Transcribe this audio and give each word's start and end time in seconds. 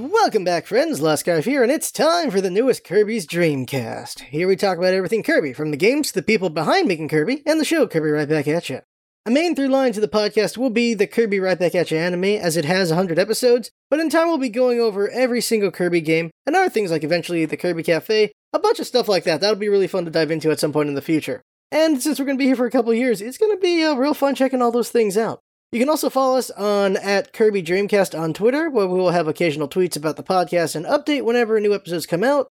Welcome 0.00 0.44
back, 0.44 0.66
friends. 0.66 1.00
Laskarv 1.00 1.42
here, 1.42 1.64
and 1.64 1.72
it's 1.72 1.90
time 1.90 2.30
for 2.30 2.40
the 2.40 2.52
newest 2.52 2.84
Kirby's 2.84 3.26
Dreamcast. 3.26 4.20
Here 4.20 4.46
we 4.46 4.54
talk 4.54 4.78
about 4.78 4.94
everything 4.94 5.24
Kirby, 5.24 5.52
from 5.52 5.72
the 5.72 5.76
games 5.76 6.06
to 6.08 6.14
the 6.14 6.22
people 6.22 6.50
behind 6.50 6.86
making 6.86 7.08
Kirby, 7.08 7.42
and 7.44 7.58
the 7.58 7.64
show 7.64 7.84
Kirby 7.84 8.10
Right 8.10 8.28
Back 8.28 8.46
At 8.46 8.70
Ya. 8.70 8.78
A 9.26 9.30
main 9.32 9.56
through 9.56 9.66
line 9.66 9.92
to 9.94 10.00
the 10.00 10.06
podcast 10.06 10.56
will 10.56 10.70
be 10.70 10.94
the 10.94 11.08
Kirby 11.08 11.40
Right 11.40 11.58
Back 11.58 11.74
At 11.74 11.90
Ya 11.90 11.98
anime, 11.98 12.22
as 12.26 12.56
it 12.56 12.64
has 12.64 12.90
100 12.90 13.18
episodes, 13.18 13.72
but 13.90 13.98
in 13.98 14.08
time 14.08 14.28
we'll 14.28 14.38
be 14.38 14.48
going 14.48 14.78
over 14.78 15.10
every 15.10 15.40
single 15.40 15.72
Kirby 15.72 16.00
game, 16.00 16.30
and 16.46 16.54
other 16.54 16.70
things 16.70 16.92
like 16.92 17.02
eventually 17.02 17.44
the 17.44 17.56
Kirby 17.56 17.82
Cafe, 17.82 18.30
a 18.52 18.58
bunch 18.60 18.78
of 18.78 18.86
stuff 18.86 19.08
like 19.08 19.24
that. 19.24 19.40
That'll 19.40 19.56
be 19.56 19.68
really 19.68 19.88
fun 19.88 20.04
to 20.04 20.12
dive 20.12 20.30
into 20.30 20.52
at 20.52 20.60
some 20.60 20.72
point 20.72 20.88
in 20.88 20.94
the 20.94 21.02
future. 21.02 21.42
And 21.72 22.00
since 22.00 22.20
we're 22.20 22.26
going 22.26 22.38
to 22.38 22.42
be 22.42 22.46
here 22.46 22.54
for 22.54 22.66
a 22.66 22.70
couple 22.70 22.94
years, 22.94 23.20
it's 23.20 23.36
going 23.36 23.56
to 23.56 23.60
be 23.60 23.82
uh, 23.82 23.94
real 23.94 24.14
fun 24.14 24.36
checking 24.36 24.62
all 24.62 24.70
those 24.70 24.90
things 24.90 25.16
out. 25.16 25.40
You 25.70 25.78
can 25.78 25.90
also 25.90 26.08
follow 26.08 26.38
us 26.38 26.50
on 26.52 26.96
at 26.96 27.34
Kirby 27.34 27.62
Dreamcast 27.62 28.18
on 28.18 28.32
Twitter, 28.32 28.70
where 28.70 28.86
we 28.86 28.98
will 28.98 29.10
have 29.10 29.28
occasional 29.28 29.68
tweets 29.68 29.98
about 29.98 30.16
the 30.16 30.22
podcast 30.22 30.74
and 30.74 30.86
update 30.86 31.24
whenever 31.24 31.60
new 31.60 31.74
episodes 31.74 32.06
come 32.06 32.24
out. 32.24 32.48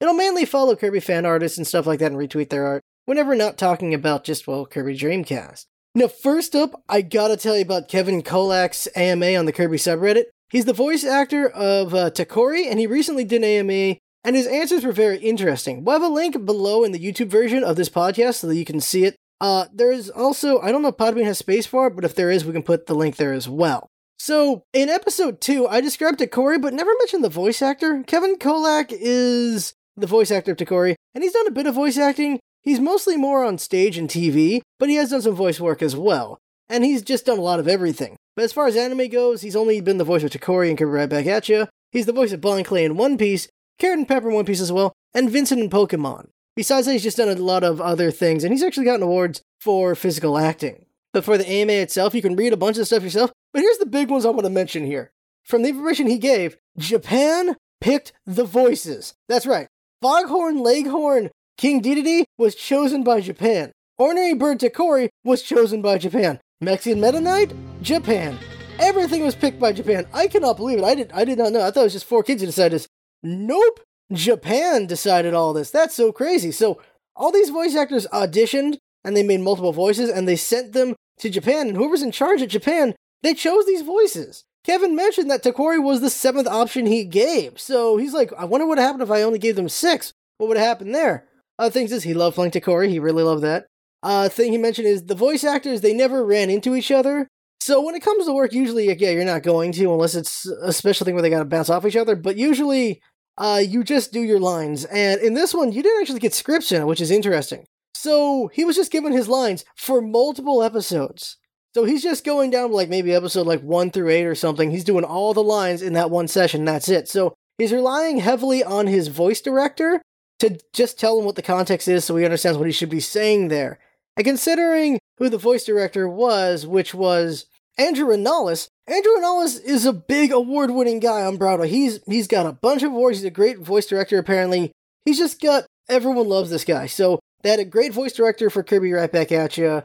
It'll 0.00 0.14
mainly 0.14 0.44
follow 0.44 0.74
Kirby 0.74 0.98
fan 0.98 1.24
artists 1.24 1.56
and 1.58 1.66
stuff 1.66 1.86
like 1.86 2.00
that 2.00 2.10
and 2.10 2.20
retweet 2.20 2.50
their 2.50 2.66
art 2.66 2.82
whenever 3.04 3.36
not 3.36 3.56
talking 3.56 3.94
about 3.94 4.24
just, 4.24 4.48
well, 4.48 4.66
Kirby 4.66 4.98
Dreamcast. 4.98 5.66
Now, 5.94 6.08
first 6.08 6.56
up, 6.56 6.82
I 6.88 7.02
gotta 7.02 7.36
tell 7.36 7.54
you 7.54 7.62
about 7.62 7.88
Kevin 7.88 8.20
Kolack's 8.20 8.88
AMA 8.96 9.36
on 9.36 9.46
the 9.46 9.52
Kirby 9.52 9.76
subreddit. 9.76 10.24
He's 10.50 10.64
the 10.64 10.72
voice 10.72 11.04
actor 11.04 11.48
of 11.48 11.94
uh, 11.94 12.10
Takori, 12.10 12.68
and 12.68 12.80
he 12.80 12.88
recently 12.88 13.22
did 13.22 13.44
an 13.44 13.70
AMA, 13.70 13.96
and 14.24 14.34
his 14.34 14.48
answers 14.48 14.84
were 14.84 14.90
very 14.90 15.18
interesting. 15.18 15.84
We'll 15.84 16.00
have 16.00 16.10
a 16.10 16.12
link 16.12 16.44
below 16.44 16.82
in 16.82 16.90
the 16.90 16.98
YouTube 16.98 17.28
version 17.28 17.62
of 17.62 17.76
this 17.76 17.88
podcast 17.88 18.34
so 18.34 18.48
that 18.48 18.56
you 18.56 18.64
can 18.64 18.80
see 18.80 19.04
it 19.04 19.14
uh, 19.40 19.66
there's 19.72 20.08
also, 20.10 20.60
I 20.60 20.72
don't 20.72 20.82
know 20.82 20.88
if 20.88 20.96
Podbean 20.96 21.24
has 21.24 21.38
space 21.38 21.66
for 21.66 21.86
it, 21.86 21.96
but 21.96 22.04
if 22.04 22.14
there 22.14 22.30
is, 22.30 22.44
we 22.44 22.52
can 22.52 22.62
put 22.62 22.86
the 22.86 22.94
link 22.94 23.16
there 23.16 23.32
as 23.32 23.48
well. 23.48 23.88
So, 24.18 24.64
in 24.72 24.88
episode 24.88 25.40
2, 25.40 25.68
I 25.68 25.80
described 25.80 26.20
Takori, 26.20 26.60
but 26.60 26.72
never 26.72 26.92
mentioned 26.98 27.22
the 27.22 27.28
voice 27.28 27.60
actor. 27.60 28.02
Kevin 28.06 28.36
Kolack 28.36 28.86
is 28.90 29.74
the 29.96 30.06
voice 30.06 30.30
actor 30.30 30.52
of 30.52 30.56
Takori, 30.56 30.94
and 31.14 31.22
he's 31.22 31.34
done 31.34 31.46
a 31.46 31.52
bit 31.52 31.66
of 31.66 31.74
voice 31.74 31.98
acting. 31.98 32.40
He's 32.62 32.80
mostly 32.80 33.16
more 33.16 33.44
on 33.44 33.58
stage 33.58 33.98
and 33.98 34.08
TV, 34.08 34.60
but 34.78 34.88
he 34.88 34.96
has 34.96 35.10
done 35.10 35.22
some 35.22 35.34
voice 35.34 35.60
work 35.60 35.82
as 35.82 35.94
well. 35.94 36.38
And 36.68 36.84
he's 36.84 37.02
just 37.02 37.26
done 37.26 37.38
a 37.38 37.42
lot 37.42 37.60
of 37.60 37.68
everything. 37.68 38.16
But 38.34 38.44
as 38.44 38.52
far 38.52 38.66
as 38.66 38.76
anime 38.76 39.08
goes, 39.08 39.42
he's 39.42 39.54
only 39.54 39.80
been 39.80 39.98
the 39.98 40.04
voice 40.04 40.24
of 40.24 40.30
Takori 40.30 40.68
and 40.68 40.76
Kirby 40.76 40.90
Right 40.90 41.08
Back 41.08 41.26
At 41.26 41.48
You. 41.48 41.68
He's 41.92 42.06
the 42.06 42.12
voice 42.12 42.32
of 42.32 42.40
Bon 42.40 42.64
Clay 42.64 42.84
in 42.84 42.96
One 42.96 43.16
Piece, 43.16 43.48
Carrot 43.78 43.98
and 43.98 44.08
Pepper 44.08 44.30
in 44.30 44.34
One 44.34 44.44
Piece 44.44 44.60
as 44.60 44.72
well, 44.72 44.92
and 45.14 45.30
Vincent 45.30 45.60
in 45.60 45.70
Pokemon. 45.70 46.28
Besides 46.56 46.86
that, 46.86 46.94
he's 46.94 47.02
just 47.02 47.18
done 47.18 47.28
a 47.28 47.34
lot 47.34 47.62
of 47.62 47.80
other 47.80 48.10
things, 48.10 48.42
and 48.42 48.52
he's 48.52 48.62
actually 48.62 48.86
gotten 48.86 49.02
awards 49.02 49.42
for 49.60 49.94
physical 49.94 50.38
acting. 50.38 50.86
But 51.12 51.24
for 51.24 51.38
the 51.38 51.48
AMA 51.48 51.72
itself, 51.72 52.14
you 52.14 52.22
can 52.22 52.34
read 52.36 52.52
a 52.52 52.56
bunch 52.56 52.78
of 52.78 52.86
stuff 52.86 53.02
yourself. 53.02 53.30
But 53.52 53.62
here's 53.62 53.78
the 53.78 53.86
big 53.86 54.10
ones 54.10 54.24
I 54.24 54.30
want 54.30 54.44
to 54.44 54.50
mention 54.50 54.84
here. 54.84 55.12
From 55.44 55.62
the 55.62 55.68
information 55.68 56.06
he 56.06 56.18
gave, 56.18 56.56
Japan 56.78 57.56
picked 57.80 58.12
the 58.24 58.44
voices. 58.44 59.14
That's 59.28 59.46
right. 59.46 59.68
Foghorn 60.02 60.58
Leghorn 60.58 61.30
King 61.56 61.80
Dedede 61.80 62.24
was 62.38 62.54
chosen 62.54 63.02
by 63.02 63.20
Japan. 63.20 63.72
Ornery 63.98 64.34
Bird 64.34 64.60
Takori 64.60 65.08
was 65.24 65.42
chosen 65.42 65.80
by 65.80 65.96
Japan. 65.96 66.38
Mexican 66.60 67.00
Meta 67.00 67.20
Knight, 67.20 67.54
Japan. 67.80 68.38
Everything 68.78 69.22
was 69.22 69.34
picked 69.34 69.58
by 69.58 69.72
Japan. 69.72 70.06
I 70.12 70.26
cannot 70.26 70.58
believe 70.58 70.78
it. 70.78 70.84
I 70.84 70.94
did 70.94 71.12
I 71.12 71.24
did 71.24 71.38
not 71.38 71.52
know. 71.52 71.60
I 71.60 71.70
thought 71.70 71.80
it 71.80 71.84
was 71.84 71.92
just 71.94 72.08
4Kids 72.08 72.40
who 72.40 72.46
decided 72.46 72.72
this. 72.72 72.88
Nope. 73.22 73.80
Japan 74.12 74.86
decided 74.86 75.34
all 75.34 75.52
this. 75.52 75.70
That's 75.70 75.94
so 75.94 76.12
crazy. 76.12 76.52
So 76.52 76.80
all 77.14 77.32
these 77.32 77.50
voice 77.50 77.74
actors 77.74 78.06
auditioned 78.12 78.78
and 79.04 79.16
they 79.16 79.22
made 79.22 79.40
multiple 79.40 79.72
voices 79.72 80.10
and 80.10 80.28
they 80.28 80.36
sent 80.36 80.72
them 80.72 80.94
to 81.18 81.30
Japan. 81.30 81.68
And 81.68 81.76
whoever's 81.76 82.02
in 82.02 82.12
charge 82.12 82.42
at 82.42 82.50
Japan, 82.50 82.94
they 83.22 83.34
chose 83.34 83.66
these 83.66 83.82
voices. 83.82 84.44
Kevin 84.64 84.96
mentioned 84.96 85.30
that 85.30 85.44
Takori 85.44 85.82
was 85.82 86.00
the 86.00 86.10
seventh 86.10 86.48
option 86.48 86.86
he 86.86 87.04
gave. 87.04 87.60
So 87.60 87.96
he's 87.96 88.12
like, 88.12 88.32
I 88.36 88.44
wonder 88.44 88.66
what 88.66 88.78
happened 88.78 89.02
if 89.02 89.10
I 89.10 89.22
only 89.22 89.38
gave 89.38 89.56
them 89.56 89.68
six. 89.68 90.12
What 90.38 90.48
would 90.48 90.56
have 90.56 90.66
happened 90.66 90.94
there? 90.94 91.26
Other 91.58 91.70
things 91.70 91.92
is 91.92 92.02
he 92.02 92.14
loved 92.14 92.34
playing 92.34 92.50
Takori. 92.50 92.88
He 92.88 92.98
really 92.98 93.22
loved 93.22 93.42
that. 93.44 93.66
Uh, 94.02 94.28
thing 94.28 94.52
he 94.52 94.58
mentioned 94.58 94.86
is 94.86 95.04
the 95.04 95.14
voice 95.14 95.42
actors, 95.44 95.80
they 95.80 95.94
never 95.94 96.24
ran 96.24 96.50
into 96.50 96.74
each 96.74 96.90
other. 96.90 97.26
So 97.60 97.80
when 97.80 97.94
it 97.94 98.02
comes 98.02 98.26
to 98.26 98.32
work, 98.32 98.52
usually, 98.52 98.86
yeah, 98.86 99.10
you're 99.10 99.24
not 99.24 99.42
going 99.42 99.72
to 99.72 99.92
unless 99.92 100.14
it's 100.14 100.46
a 100.46 100.72
special 100.72 101.04
thing 101.04 101.14
where 101.14 101.22
they 101.22 101.30
got 101.30 101.40
to 101.40 101.44
bounce 101.44 101.70
off 101.70 101.86
each 101.86 101.96
other. 101.96 102.14
But 102.14 102.36
usually 102.36 103.00
uh, 103.38 103.62
you 103.64 103.84
just 103.84 104.12
do 104.12 104.20
your 104.20 104.40
lines. 104.40 104.84
And 104.86 105.20
in 105.20 105.34
this 105.34 105.54
one, 105.54 105.72
you 105.72 105.82
didn't 105.82 106.00
actually 106.00 106.20
get 106.20 106.34
scripts 106.34 106.72
in 106.72 106.82
it, 106.82 106.86
which 106.86 107.00
is 107.00 107.10
interesting. 107.10 107.66
So 107.94 108.48
he 108.48 108.64
was 108.64 108.76
just 108.76 108.92
given 108.92 109.12
his 109.12 109.28
lines 109.28 109.64
for 109.76 110.00
multiple 110.00 110.62
episodes. 110.62 111.38
So 111.74 111.84
he's 111.84 112.02
just 112.02 112.24
going 112.24 112.50
down 112.50 112.72
like 112.72 112.88
maybe 112.88 113.12
episode 113.12 113.46
like 113.46 113.60
one 113.60 113.90
through 113.90 114.08
eight 114.10 114.24
or 114.24 114.34
something. 114.34 114.70
He's 114.70 114.84
doing 114.84 115.04
all 115.04 115.34
the 115.34 115.42
lines 115.42 115.82
in 115.82 115.92
that 115.92 116.10
one 116.10 116.28
session. 116.28 116.64
That's 116.64 116.88
it. 116.88 117.08
So 117.08 117.34
he's 117.58 117.72
relying 117.72 118.18
heavily 118.18 118.64
on 118.64 118.86
his 118.86 119.08
voice 119.08 119.40
director 119.40 120.00
to 120.38 120.58
just 120.72 120.98
tell 120.98 121.18
him 121.18 121.24
what 121.24 121.36
the 121.36 121.42
context 121.42 121.88
is 121.88 122.04
so 122.04 122.16
he 122.16 122.24
understands 122.24 122.58
what 122.58 122.66
he 122.66 122.72
should 122.72 122.90
be 122.90 123.00
saying 123.00 123.48
there. 123.48 123.78
And 124.16 124.24
considering 124.24 124.98
who 125.18 125.28
the 125.28 125.38
voice 125.38 125.64
director 125.64 126.08
was, 126.08 126.66
which 126.66 126.94
was 126.94 127.46
Andrew 127.78 128.06
Rannells, 128.06 128.68
Andrew 128.86 129.12
Rannells 129.12 129.60
is 129.62 129.84
a 129.84 129.92
big 129.92 130.32
award-winning 130.32 131.00
guy 131.00 131.22
on 131.24 131.36
Broadway. 131.36 131.68
He's 131.68 132.00
he's 132.06 132.26
got 132.26 132.46
a 132.46 132.52
bunch 132.52 132.82
of 132.82 132.92
awards. 132.92 133.18
He's 133.18 133.26
a 133.26 133.30
great 133.30 133.58
voice 133.58 133.86
director. 133.86 134.18
Apparently, 134.18 134.72
he's 135.04 135.18
just 135.18 135.40
got 135.40 135.66
everyone 135.88 136.28
loves 136.28 136.50
this 136.50 136.64
guy. 136.64 136.86
So 136.86 137.20
they 137.42 137.50
had 137.50 137.60
a 137.60 137.64
great 137.64 137.92
voice 137.92 138.12
director 138.12 138.48
for 138.48 138.62
Kirby 138.62 138.92
Right 138.92 139.12
Back 139.12 139.30
At 139.30 139.58
you, 139.58 139.82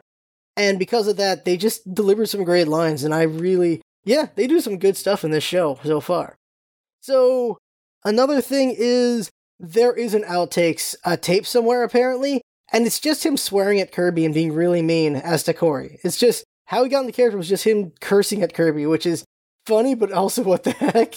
and 0.56 0.78
because 0.78 1.06
of 1.06 1.16
that, 1.16 1.44
they 1.44 1.56
just 1.56 1.94
delivered 1.94 2.28
some 2.28 2.44
great 2.44 2.68
lines. 2.68 3.04
And 3.04 3.14
I 3.14 3.22
really, 3.22 3.82
yeah, 4.04 4.28
they 4.36 4.46
do 4.46 4.60
some 4.60 4.78
good 4.78 4.96
stuff 4.96 5.24
in 5.24 5.30
this 5.30 5.44
show 5.44 5.78
so 5.84 6.00
far. 6.00 6.36
So 7.00 7.58
another 8.04 8.40
thing 8.40 8.74
is 8.76 9.30
there 9.60 9.92
is 9.92 10.14
an 10.14 10.22
outtakes 10.22 10.94
a 11.04 11.16
tape 11.16 11.46
somewhere 11.46 11.82
apparently, 11.82 12.40
and 12.72 12.86
it's 12.86 13.00
just 13.00 13.26
him 13.26 13.36
swearing 13.36 13.80
at 13.80 13.92
Kirby 13.92 14.24
and 14.24 14.32
being 14.32 14.54
really 14.54 14.82
mean 14.82 15.14
as 15.14 15.42
to 15.42 15.52
Corey. 15.52 15.98
It's 16.02 16.16
just 16.16 16.44
how 16.72 16.82
he 16.82 16.90
got 16.90 17.00
in 17.00 17.06
the 17.06 17.12
character 17.12 17.36
was 17.36 17.48
just 17.48 17.64
him 17.64 17.92
cursing 18.00 18.42
at 18.42 18.54
Kirby, 18.54 18.86
which 18.86 19.04
is 19.04 19.24
funny, 19.66 19.94
but 19.94 20.10
also 20.10 20.42
what 20.44 20.64
the 20.64 20.72
heck. 20.72 21.14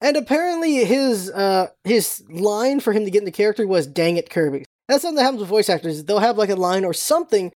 And 0.00 0.16
apparently 0.16 0.84
his 0.84 1.30
uh 1.30 1.68
his 1.84 2.22
line 2.30 2.80
for 2.80 2.92
him 2.92 3.04
to 3.04 3.10
get 3.10 3.20
into 3.20 3.32
character 3.32 3.66
was 3.66 3.86
"Dang 3.86 4.16
it, 4.16 4.30
Kirby." 4.30 4.64
That's 4.88 5.02
something 5.02 5.16
that 5.16 5.24
happens 5.24 5.40
with 5.40 5.48
voice 5.48 5.68
actors. 5.68 6.04
They'll 6.04 6.20
have 6.20 6.38
like 6.38 6.50
a 6.50 6.56
line 6.56 6.84
or 6.84 6.92
something 6.92 7.52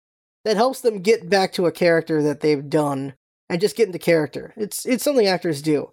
that 0.45 0.57
helps 0.57 0.81
them 0.81 1.01
get 1.01 1.29
back 1.29 1.53
to 1.53 1.65
a 1.65 1.71
character 1.71 2.21
that 2.21 2.41
they've 2.41 2.69
done 2.69 3.13
and 3.49 3.61
just 3.61 3.77
get 3.77 3.87
into 3.87 3.99
character. 3.99 4.53
It's 4.57 4.85
it's 4.85 5.03
something 5.03 5.27
actors 5.27 5.61
do. 5.61 5.91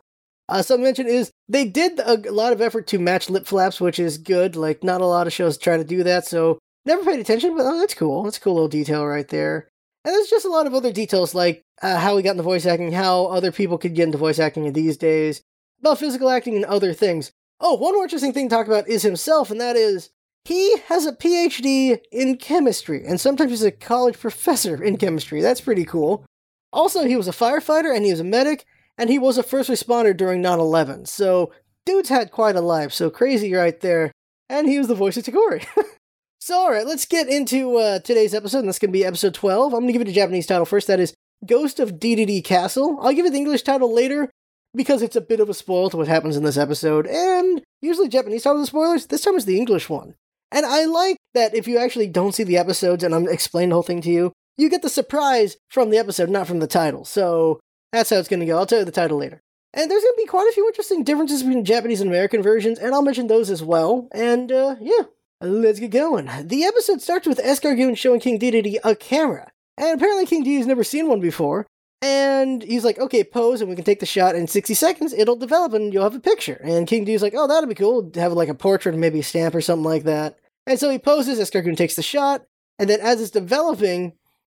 Uh, 0.48 0.62
some 0.62 0.82
mention 0.82 1.06
is 1.06 1.30
they 1.48 1.64
did 1.64 2.00
a 2.00 2.16
lot 2.32 2.52
of 2.52 2.60
effort 2.60 2.88
to 2.88 2.98
match 2.98 3.30
lip 3.30 3.46
flaps, 3.46 3.80
which 3.80 4.00
is 4.00 4.18
good. 4.18 4.56
Like 4.56 4.82
not 4.82 5.00
a 5.00 5.06
lot 5.06 5.28
of 5.28 5.32
shows 5.32 5.56
try 5.56 5.76
to 5.76 5.84
do 5.84 6.02
that, 6.02 6.26
so 6.26 6.58
never 6.84 7.04
paid 7.04 7.20
attention. 7.20 7.56
But 7.56 7.66
oh, 7.66 7.78
that's 7.78 7.94
cool. 7.94 8.24
That's 8.24 8.38
a 8.38 8.40
cool 8.40 8.54
little 8.54 8.68
detail 8.68 9.06
right 9.06 9.28
there. 9.28 9.69
And 10.04 10.14
there's 10.14 10.30
just 10.30 10.46
a 10.46 10.50
lot 10.50 10.66
of 10.66 10.74
other 10.74 10.92
details 10.92 11.34
like 11.34 11.62
uh, 11.82 11.98
how 11.98 12.16
he 12.16 12.22
got 12.22 12.32
into 12.32 12.42
voice 12.42 12.64
acting, 12.64 12.92
how 12.92 13.26
other 13.26 13.52
people 13.52 13.78
could 13.78 13.94
get 13.94 14.04
into 14.04 14.18
voice 14.18 14.38
acting 14.38 14.64
in 14.64 14.72
these 14.72 14.96
days, 14.96 15.42
about 15.80 15.98
physical 15.98 16.30
acting 16.30 16.56
and 16.56 16.64
other 16.64 16.92
things. 16.94 17.32
Oh, 17.60 17.74
one 17.74 17.94
more 17.94 18.04
interesting 18.04 18.32
thing 18.32 18.48
to 18.48 18.54
talk 18.54 18.66
about 18.66 18.88
is 18.88 19.02
himself, 19.02 19.50
and 19.50 19.60
that 19.60 19.76
is 19.76 20.10
he 20.44 20.78
has 20.86 21.04
a 21.04 21.12
PhD 21.12 21.98
in 22.10 22.36
chemistry, 22.36 23.04
and 23.04 23.20
sometimes 23.20 23.50
he's 23.50 23.62
a 23.62 23.70
college 23.70 24.18
professor 24.20 24.82
in 24.82 24.96
chemistry. 24.96 25.42
That's 25.42 25.60
pretty 25.60 25.84
cool. 25.84 26.24
Also, 26.72 27.04
he 27.04 27.16
was 27.16 27.28
a 27.28 27.32
firefighter 27.32 27.94
and 27.94 28.04
he 28.04 28.10
was 28.12 28.20
a 28.20 28.24
medic, 28.24 28.64
and 28.96 29.10
he 29.10 29.18
was 29.18 29.36
a 29.36 29.42
first 29.42 29.68
responder 29.68 30.16
during 30.16 30.40
9 30.40 30.58
11. 30.58 31.06
So, 31.06 31.52
dude's 31.84 32.08
had 32.08 32.30
quite 32.30 32.56
a 32.56 32.60
life, 32.60 32.92
so 32.92 33.10
crazy 33.10 33.52
right 33.52 33.78
there. 33.80 34.12
And 34.48 34.66
he 34.68 34.78
was 34.78 34.88
the 34.88 34.94
voice 34.94 35.16
of 35.16 35.24
Takori. 35.24 35.66
So, 36.42 36.56
all 36.56 36.70
right, 36.70 36.86
let's 36.86 37.04
get 37.04 37.28
into 37.28 37.76
uh, 37.76 37.98
today's 37.98 38.34
episode, 38.34 38.60
and 38.60 38.68
that's 38.68 38.78
going 38.78 38.88
to 38.88 38.98
be 38.98 39.04
episode 39.04 39.34
12. 39.34 39.74
I'm 39.74 39.80
going 39.80 39.88
to 39.88 39.92
give 39.92 40.00
it 40.00 40.08
a 40.08 40.12
Japanese 40.12 40.46
title 40.46 40.64
first. 40.64 40.86
That 40.86 40.98
is 40.98 41.12
Ghost 41.44 41.78
of 41.78 42.00
Dedede 42.00 42.42
Castle. 42.44 42.98
I'll 43.02 43.12
give 43.12 43.26
it 43.26 43.32
the 43.32 43.38
English 43.38 43.60
title 43.60 43.92
later 43.92 44.30
because 44.74 45.02
it's 45.02 45.16
a 45.16 45.20
bit 45.20 45.40
of 45.40 45.50
a 45.50 45.54
spoil 45.54 45.90
to 45.90 45.98
what 45.98 46.08
happens 46.08 46.38
in 46.38 46.42
this 46.42 46.56
episode, 46.56 47.06
and 47.06 47.60
usually 47.82 48.08
Japanese 48.08 48.44
titles 48.44 48.68
are 48.68 48.70
spoilers. 48.70 49.06
This 49.06 49.20
time 49.20 49.36
it's 49.36 49.44
the 49.44 49.58
English 49.58 49.90
one. 49.90 50.14
And 50.50 50.64
I 50.64 50.86
like 50.86 51.18
that 51.34 51.54
if 51.54 51.68
you 51.68 51.76
actually 51.76 52.08
don't 52.08 52.34
see 52.34 52.44
the 52.44 52.56
episodes 52.56 53.04
and 53.04 53.14
I'm 53.14 53.28
explaining 53.28 53.68
the 53.68 53.76
whole 53.76 53.82
thing 53.82 54.00
to 54.00 54.10
you, 54.10 54.32
you 54.56 54.70
get 54.70 54.80
the 54.80 54.88
surprise 54.88 55.58
from 55.68 55.90
the 55.90 55.98
episode, 55.98 56.30
not 56.30 56.46
from 56.46 56.60
the 56.60 56.66
title. 56.66 57.04
So 57.04 57.60
that's 57.92 58.08
how 58.08 58.16
it's 58.16 58.28
going 58.28 58.40
to 58.40 58.46
go. 58.46 58.56
I'll 58.56 58.66
tell 58.66 58.78
you 58.78 58.84
the 58.86 58.90
title 58.90 59.18
later. 59.18 59.42
And 59.74 59.90
there's 59.90 60.02
going 60.02 60.14
to 60.14 60.22
be 60.22 60.26
quite 60.26 60.48
a 60.50 60.54
few 60.54 60.66
interesting 60.66 61.04
differences 61.04 61.42
between 61.42 61.64
Japanese 61.64 62.00
and 62.00 62.10
American 62.10 62.42
versions, 62.42 62.78
and 62.78 62.94
I'll 62.94 63.02
mention 63.02 63.26
those 63.26 63.50
as 63.50 63.62
well. 63.62 64.08
And 64.10 64.50
uh, 64.50 64.76
yeah, 64.80 65.02
Let's 65.42 65.80
get 65.80 65.90
going. 65.90 66.28
The 66.48 66.64
episode 66.64 67.00
starts 67.00 67.26
with 67.26 67.38
Escargoon 67.38 67.96
showing 67.96 68.20
King 68.20 68.38
Dedede 68.38 68.78
a 68.84 68.94
camera. 68.94 69.50
And 69.78 69.96
apparently 69.96 70.26
King 70.26 70.44
Dedede's 70.44 70.66
never 70.66 70.84
seen 70.84 71.08
one 71.08 71.20
before. 71.20 71.66
And 72.02 72.62
he's 72.62 72.84
like, 72.84 72.98
okay, 72.98 73.24
pose 73.24 73.62
and 73.62 73.70
we 73.70 73.74
can 73.76 73.84
take 73.84 74.00
the 74.00 74.06
shot 74.06 74.34
in 74.34 74.46
60 74.46 74.74
seconds. 74.74 75.14
It'll 75.14 75.36
develop 75.36 75.72
and 75.72 75.94
you'll 75.94 76.02
have 76.02 76.14
a 76.14 76.20
picture. 76.20 76.60
And 76.62 76.86
King 76.86 77.06
Dedede's 77.06 77.22
like, 77.22 77.32
oh, 77.34 77.46
that'd 77.46 77.70
be 77.70 77.74
cool. 77.74 78.10
Have 78.16 78.34
like 78.34 78.50
a 78.50 78.54
portrait 78.54 78.94
maybe 78.94 79.20
a 79.20 79.22
stamp 79.22 79.54
or 79.54 79.62
something 79.62 79.84
like 79.84 80.02
that. 80.04 80.38
And 80.66 80.78
so 80.78 80.90
he 80.90 80.98
poses, 80.98 81.38
Escargoon 81.38 81.76
takes 81.76 81.96
the 81.96 82.02
shot. 82.02 82.44
And 82.78 82.90
then 82.90 83.00
as 83.00 83.22
it's 83.22 83.30
developing, 83.30 84.12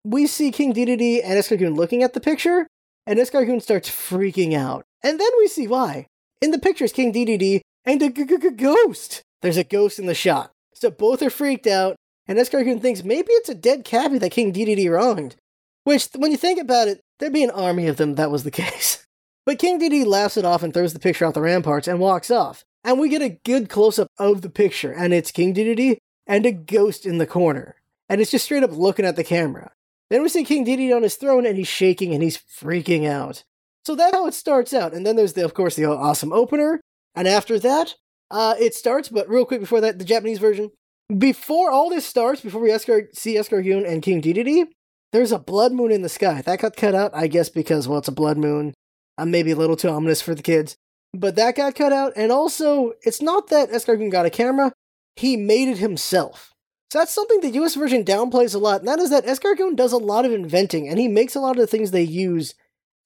we 0.02 0.26
see 0.26 0.50
King 0.50 0.72
Dedede 0.72 1.20
and 1.22 1.38
Escargoon 1.38 1.76
looking 1.76 2.02
at 2.02 2.14
the 2.14 2.20
picture. 2.20 2.66
And 3.06 3.18
Escargoon 3.18 3.60
starts 3.60 3.90
freaking 3.90 4.54
out. 4.54 4.84
And 5.02 5.20
then 5.20 5.30
we 5.38 5.46
see 5.46 5.66
why. 5.66 6.06
In 6.40 6.52
the 6.52 6.58
pictures, 6.58 6.92
King 6.92 7.12
Dedede 7.12 7.60
and 7.84 8.00
a 8.00 8.08
ghost. 8.08 9.22
There's 9.42 9.58
a 9.58 9.64
ghost 9.64 9.98
in 9.98 10.06
the 10.06 10.14
shot. 10.14 10.52
So 10.80 10.90
both 10.90 11.20
are 11.22 11.30
freaked 11.30 11.66
out, 11.66 11.96
and 12.26 12.38
Escargoon 12.38 12.80
thinks 12.80 13.04
maybe 13.04 13.32
it's 13.32 13.48
a 13.48 13.54
dead 13.54 13.84
Cappy 13.84 14.18
that 14.18 14.30
King 14.30 14.52
Dedede 14.52 14.90
wronged. 14.90 15.36
Which, 15.84 16.08
when 16.16 16.30
you 16.30 16.36
think 16.36 16.60
about 16.60 16.88
it, 16.88 17.00
there'd 17.18 17.32
be 17.32 17.44
an 17.44 17.50
army 17.50 17.86
of 17.86 17.96
them 17.96 18.14
that 18.14 18.30
was 18.30 18.44
the 18.44 18.50
case. 18.62 19.06
But 19.44 19.58
King 19.58 19.78
Dedede 19.78 20.06
laughs 20.06 20.36
it 20.36 20.44
off 20.44 20.62
and 20.62 20.72
throws 20.72 20.92
the 20.92 20.98
picture 20.98 21.26
off 21.26 21.34
the 21.34 21.40
ramparts 21.40 21.88
and 21.88 21.98
walks 21.98 22.30
off. 22.30 22.64
And 22.82 22.98
we 22.98 23.08
get 23.08 23.22
a 23.22 23.38
good 23.44 23.68
close 23.68 23.98
up 23.98 24.08
of 24.18 24.40
the 24.40 24.48
picture, 24.48 24.92
and 24.92 25.12
it's 25.12 25.30
King 25.30 25.54
Dedede 25.54 25.98
and 26.26 26.46
a 26.46 26.52
ghost 26.52 27.04
in 27.04 27.18
the 27.18 27.26
corner. 27.26 27.76
And 28.08 28.20
it's 28.20 28.30
just 28.30 28.46
straight 28.46 28.62
up 28.62 28.72
looking 28.72 29.04
at 29.04 29.16
the 29.16 29.24
camera. 29.24 29.72
Then 30.08 30.22
we 30.22 30.28
see 30.28 30.44
King 30.44 30.64
Dedede 30.64 30.96
on 30.96 31.02
his 31.02 31.16
throne, 31.16 31.44
and 31.44 31.58
he's 31.58 31.68
shaking 31.68 32.14
and 32.14 32.22
he's 32.22 32.38
freaking 32.38 33.06
out. 33.06 33.44
So 33.84 33.94
that's 33.94 34.14
how 34.14 34.26
it 34.26 34.34
starts 34.34 34.72
out. 34.72 34.94
And 34.94 35.06
then 35.06 35.16
there's, 35.16 35.34
the, 35.34 35.44
of 35.44 35.54
course, 35.54 35.76
the 35.76 35.84
awesome 35.84 36.32
opener. 36.32 36.80
And 37.14 37.28
after 37.28 37.58
that, 37.58 37.96
uh, 38.30 38.54
it 38.58 38.74
starts, 38.74 39.08
but 39.08 39.28
real 39.28 39.44
quick 39.44 39.60
before 39.60 39.80
that, 39.80 39.98
the 39.98 40.04
Japanese 40.04 40.38
version. 40.38 40.70
Before 41.16 41.70
all 41.70 41.90
this 41.90 42.06
starts, 42.06 42.40
before 42.40 42.60
we 42.60 42.70
see 42.78 43.34
Escargoon 43.34 43.88
and 43.88 44.02
King 44.02 44.22
Dedede, 44.22 44.68
there's 45.12 45.32
a 45.32 45.38
blood 45.38 45.72
moon 45.72 45.90
in 45.90 46.02
the 46.02 46.08
sky. 46.08 46.40
That 46.42 46.60
got 46.60 46.76
cut 46.76 46.94
out, 46.94 47.10
I 47.14 47.26
guess, 47.26 47.48
because, 47.48 47.88
well, 47.88 47.98
it's 47.98 48.08
a 48.08 48.12
blood 48.12 48.38
moon. 48.38 48.74
Uh, 49.18 49.26
maybe 49.26 49.50
a 49.50 49.56
little 49.56 49.76
too 49.76 49.88
ominous 49.88 50.22
for 50.22 50.34
the 50.34 50.42
kids. 50.42 50.76
But 51.12 51.34
that 51.34 51.56
got 51.56 51.74
cut 51.74 51.92
out, 51.92 52.12
and 52.14 52.30
also, 52.30 52.92
it's 53.02 53.20
not 53.20 53.48
that 53.48 53.70
Escargoon 53.70 54.12
got 54.12 54.26
a 54.26 54.30
camera, 54.30 54.72
he 55.16 55.36
made 55.36 55.68
it 55.68 55.78
himself. 55.78 56.52
So 56.92 56.98
that's 56.98 57.12
something 57.12 57.40
the 57.40 57.60
US 57.62 57.74
version 57.74 58.04
downplays 58.04 58.54
a 58.54 58.58
lot, 58.58 58.80
and 58.80 58.88
that 58.88 59.00
is 59.00 59.10
that 59.10 59.26
Escargoon 59.26 59.74
does 59.74 59.92
a 59.92 59.98
lot 59.98 60.24
of 60.24 60.32
inventing, 60.32 60.88
and 60.88 60.98
he 60.98 61.08
makes 61.08 61.34
a 61.34 61.40
lot 61.40 61.56
of 61.56 61.60
the 61.60 61.66
things 61.66 61.90
they 61.90 62.02
use. 62.02 62.54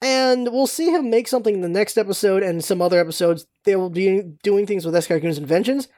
And 0.01 0.53
we'll 0.53 0.67
see 0.67 0.91
him 0.91 1.09
make 1.09 1.29
something 1.29 1.55
in 1.55 1.61
the 1.63 1.69
next 1.69 1.97
episode 1.97 2.43
and 2.43 2.63
some 2.63 2.83
other 2.83 3.01
episodes. 3.01 3.47
They 3.65 3.77
will 3.77 3.91
be 3.91 4.23
doing 4.43 4.67
things 4.67 4.85
with 4.85 4.95
Escargoon's 4.95 5.39
inventions. 5.39 5.89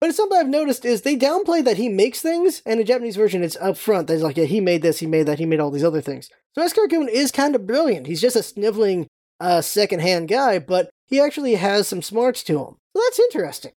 But 0.00 0.08
it's 0.08 0.16
something 0.16 0.38
I've 0.38 0.48
noticed 0.48 0.86
is 0.86 1.02
they 1.02 1.16
downplay 1.16 1.62
that 1.64 1.76
he 1.76 1.90
makes 1.90 2.22
things, 2.22 2.62
and 2.64 2.80
in 2.80 2.86
Japanese 2.86 3.16
version 3.16 3.42
it's 3.42 3.56
up 3.56 3.76
front. 3.76 4.06
There's 4.06 4.22
like, 4.22 4.38
yeah, 4.38 4.46
he 4.46 4.58
made 4.58 4.80
this, 4.80 5.00
he 5.00 5.06
made 5.06 5.26
that, 5.26 5.38
he 5.38 5.44
made 5.44 5.60
all 5.60 5.70
these 5.70 5.84
other 5.84 6.00
things. 6.00 6.30
So 6.54 6.66
Escargoon 6.66 7.06
is 7.06 7.30
kind 7.30 7.54
of 7.54 7.66
brilliant. 7.66 8.06
He's 8.06 8.22
just 8.22 8.34
a 8.34 8.42
sniveling 8.42 9.08
uh, 9.40 9.60
second-hand 9.60 10.28
guy, 10.28 10.58
but 10.58 10.88
he 11.06 11.20
actually 11.20 11.56
has 11.56 11.86
some 11.86 12.00
smarts 12.00 12.42
to 12.44 12.58
him. 12.58 12.76
So 12.96 13.02
that's 13.04 13.20
interesting. 13.20 13.72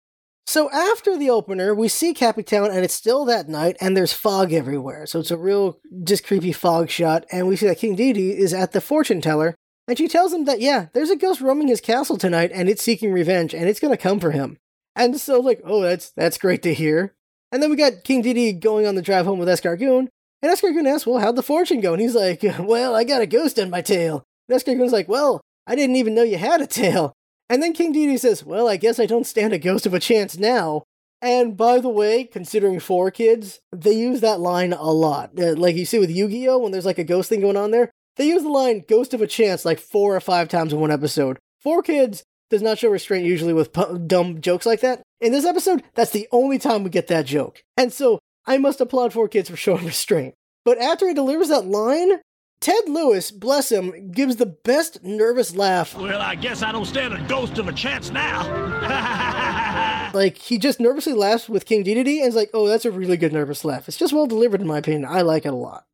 So 0.45 0.69
after 0.71 1.17
the 1.17 1.29
opener, 1.29 1.73
we 1.73 1.87
see 1.87 2.13
Cappy 2.13 2.43
Town, 2.43 2.69
and 2.69 2.83
it's 2.85 2.93
still 2.93 3.25
that 3.25 3.49
night, 3.49 3.77
and 3.81 3.97
there's 3.97 4.13
fog 4.13 4.53
everywhere. 4.53 5.07
So 5.07 5.21
it's 5.21 5.31
a 5.31 5.37
real, 5.37 5.79
just 6.03 6.25
creepy 6.25 6.51
fog 6.51 6.89
shot, 6.89 7.25
and 7.31 7.47
we 7.47 7.55
see 7.55 7.67
that 7.67 7.79
King 7.79 7.95
Dedede 7.95 8.37
is 8.37 8.53
at 8.53 8.73
the 8.73 8.81
fortune 8.81 9.21
teller, 9.21 9.55
and 9.87 9.97
she 9.97 10.07
tells 10.07 10.33
him 10.33 10.45
that, 10.45 10.61
yeah, 10.61 10.87
there's 10.93 11.09
a 11.09 11.15
ghost 11.15 11.41
roaming 11.41 11.67
his 11.67 11.81
castle 11.81 12.17
tonight, 12.17 12.51
and 12.53 12.69
it's 12.69 12.83
seeking 12.83 13.11
revenge, 13.11 13.53
and 13.53 13.67
it's 13.67 13.79
gonna 13.79 13.97
come 13.97 14.19
for 14.19 14.31
him. 14.31 14.57
And 14.95 15.19
so, 15.19 15.39
like, 15.39 15.61
oh, 15.63 15.81
that's 15.81 16.11
that's 16.11 16.37
great 16.37 16.63
to 16.63 16.73
hear. 16.73 17.15
And 17.51 17.61
then 17.61 17.69
we 17.69 17.75
got 17.75 18.03
King 18.03 18.23
Dedede 18.23 18.61
going 18.61 18.85
on 18.85 18.95
the 18.95 19.01
drive 19.01 19.25
home 19.25 19.39
with 19.39 19.49
Escargoon, 19.49 20.07
and 20.41 20.51
Escargoon 20.51 20.87
asks, 20.87 21.05
well, 21.05 21.19
how'd 21.19 21.35
the 21.35 21.43
fortune 21.43 21.81
go? 21.81 21.93
And 21.93 22.01
he's 22.01 22.15
like, 22.15 22.41
well, 22.59 22.95
I 22.95 23.03
got 23.03 23.21
a 23.21 23.27
ghost 23.27 23.57
in 23.57 23.69
my 23.69 23.81
tail. 23.81 24.23
And 24.49 24.59
Escargoon's 24.59 24.93
like, 24.93 25.07
well, 25.07 25.41
I 25.67 25.75
didn't 25.75 25.95
even 25.95 26.15
know 26.15 26.23
you 26.23 26.37
had 26.37 26.61
a 26.61 26.67
tail. 26.67 27.13
And 27.51 27.61
then 27.61 27.73
King 27.73 27.93
Dedede 27.93 28.17
says, 28.17 28.45
Well, 28.45 28.69
I 28.69 28.77
guess 28.77 28.97
I 28.97 29.05
don't 29.05 29.27
stand 29.27 29.51
a 29.51 29.59
ghost 29.59 29.85
of 29.85 29.93
a 29.93 29.99
chance 29.99 30.37
now. 30.37 30.83
And 31.21 31.57
by 31.57 31.79
the 31.79 31.89
way, 31.89 32.23
considering 32.23 32.79
4Kids, 32.79 33.59
they 33.73 33.91
use 33.91 34.21
that 34.21 34.39
line 34.39 34.71
a 34.71 34.89
lot. 34.91 35.37
Uh, 35.37 35.55
like 35.55 35.75
you 35.75 35.85
see 35.85 35.99
with 35.99 36.09
Yu 36.09 36.29
Gi 36.29 36.47
Oh! 36.47 36.59
when 36.59 36.71
there's 36.71 36.85
like 36.85 36.97
a 36.97 37.03
ghost 37.03 37.27
thing 37.27 37.41
going 37.41 37.57
on 37.57 37.71
there, 37.71 37.91
they 38.17 38.27
use 38.27 38.43
the 38.43 38.49
line 38.49 38.83
ghost 38.87 39.13
of 39.13 39.21
a 39.21 39.27
chance 39.27 39.65
like 39.65 39.79
four 39.79 40.15
or 40.15 40.19
five 40.19 40.49
times 40.49 40.73
in 40.73 40.79
one 40.79 40.91
episode. 40.91 41.39
4Kids 41.65 42.23
does 42.49 42.61
not 42.61 42.77
show 42.77 42.89
restraint 42.89 43.25
usually 43.25 43.53
with 43.53 43.73
pu- 43.73 43.97
dumb 43.99 44.41
jokes 44.41 44.65
like 44.65 44.81
that. 44.81 45.01
In 45.19 45.31
this 45.31 45.45
episode, 45.45 45.83
that's 45.95 46.11
the 46.11 46.27
only 46.31 46.59
time 46.59 46.83
we 46.83 46.89
get 46.89 47.07
that 47.07 47.25
joke. 47.25 47.63
And 47.77 47.93
so 47.93 48.19
I 48.45 48.57
must 48.57 48.81
applaud 48.81 49.13
4Kids 49.13 49.49
for 49.49 49.55
showing 49.55 49.85
restraint. 49.85 50.33
But 50.65 50.77
after 50.77 51.07
he 51.07 51.13
delivers 51.13 51.47
that 51.47 51.65
line, 51.65 52.19
Ted 52.59 52.87
Lewis, 52.87 53.31
bless 53.31 53.71
him, 53.71 54.11
gives 54.11 54.35
the 54.35 54.45
best 54.45 55.03
nervous 55.03 55.55
laugh. 55.55 55.95
Well, 55.95 56.21
I 56.21 56.35
guess 56.35 56.61
I 56.61 56.71
don't 56.71 56.85
stand 56.85 57.13
a 57.13 57.27
ghost 57.27 57.57
of 57.57 57.67
a 57.67 57.73
chance 57.73 58.11
now. 58.11 60.11
like, 60.13 60.37
he 60.37 60.59
just 60.59 60.79
nervously 60.79 61.13
laughs 61.13 61.49
with 61.49 61.65
King 61.65 61.83
Dedede 61.83 62.19
and 62.19 62.27
is 62.27 62.35
like, 62.35 62.51
oh, 62.53 62.67
that's 62.67 62.85
a 62.85 62.91
really 62.91 63.17
good 63.17 63.33
nervous 63.33 63.65
laugh. 63.65 63.87
It's 63.87 63.97
just 63.97 64.13
well 64.13 64.27
delivered, 64.27 64.61
in 64.61 64.67
my 64.67 64.77
opinion. 64.77 65.05
I 65.05 65.21
like 65.21 65.47
it 65.47 65.53
a 65.53 65.55
lot. 65.55 65.85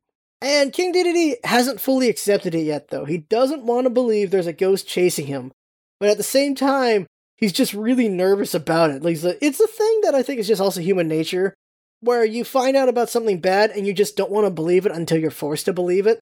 And 0.42 0.72
King 0.72 0.94
Dedede 0.94 1.38
hasn't 1.44 1.82
fully 1.82 2.10
accepted 2.10 2.54
it 2.54 2.62
yet, 2.62 2.90
though. 2.90 3.06
He 3.06 3.18
doesn't 3.18 3.66
want 3.66 3.86
to 3.86 3.90
believe 3.90 4.30
there's 4.30 4.48
a 4.48 4.54
ghost 4.54 4.88
chasing 4.88 5.28
him. 5.28 5.52
But 6.00 6.10
at 6.10 6.18
the 6.18 6.24
same 6.24 6.54
time, 6.54 7.08
he's 7.38 7.54
just 7.54 7.74
really 7.74 8.08
nervous 8.08 8.54
about 8.54 8.92
it. 8.92 9.02
Like, 9.02 9.18
it's 9.42 9.60
a 9.60 9.68
thing 9.68 10.02
that 10.04 10.14
I 10.14 10.22
think 10.22 10.40
is 10.40 10.48
just 10.48 10.62
also 10.62 10.80
human 10.80 11.08
nature, 11.08 11.56
where 12.02 12.24
you 12.24 12.44
find 12.44 12.78
out 12.78 12.90
about 12.90 13.10
something 13.10 13.40
bad 13.40 13.72
and 13.72 13.88
you 13.88 13.94
just 13.94 14.16
don't 14.16 14.32
want 14.32 14.46
to 14.46 14.52
believe 14.52 14.86
it 14.86 14.92
until 14.92 15.18
you're 15.18 15.32
forced 15.32 15.66
to 15.66 15.74
believe 15.74 16.06
it. 16.06 16.20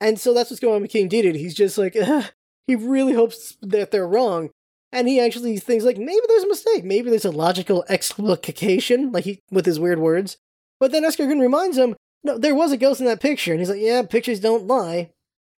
And 0.00 0.18
so 0.18 0.32
that's 0.32 0.50
what's 0.50 0.60
going 0.60 0.76
on 0.76 0.82
with 0.82 0.90
King 0.90 1.08
Dedede. 1.08 1.36
He's 1.36 1.54
just 1.54 1.76
like, 1.76 1.94
he 2.66 2.74
really 2.74 3.12
hopes 3.12 3.56
that 3.60 3.90
they're 3.90 4.08
wrong. 4.08 4.50
And 4.90 5.06
he 5.06 5.20
actually 5.20 5.58
thinks 5.58 5.84
like 5.84 5.98
maybe 5.98 6.20
there's 6.28 6.44
a 6.44 6.48
mistake, 6.48 6.84
maybe 6.84 7.10
there's 7.10 7.26
a 7.26 7.30
logical 7.30 7.84
explication, 7.90 9.12
like 9.12 9.24
he 9.24 9.40
with 9.50 9.66
his 9.66 9.78
weird 9.78 9.98
words. 9.98 10.38
But 10.80 10.92
then 10.92 11.02
Escargoon 11.02 11.40
reminds 11.40 11.76
him, 11.76 11.94
no, 12.24 12.38
there 12.38 12.54
was 12.54 12.72
a 12.72 12.76
ghost 12.76 13.00
in 13.00 13.06
that 13.06 13.20
picture, 13.20 13.52
and 13.52 13.60
he's 13.60 13.70
like, 13.70 13.80
yeah, 13.80 14.02
pictures 14.02 14.40
don't 14.40 14.66
lie. 14.66 15.10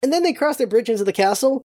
And 0.03 0.13
then 0.13 0.23
they 0.23 0.33
cross 0.33 0.57
their 0.57 0.67
bridge 0.67 0.89
into 0.89 1.05
the 1.05 1.13
castle, 1.13 1.63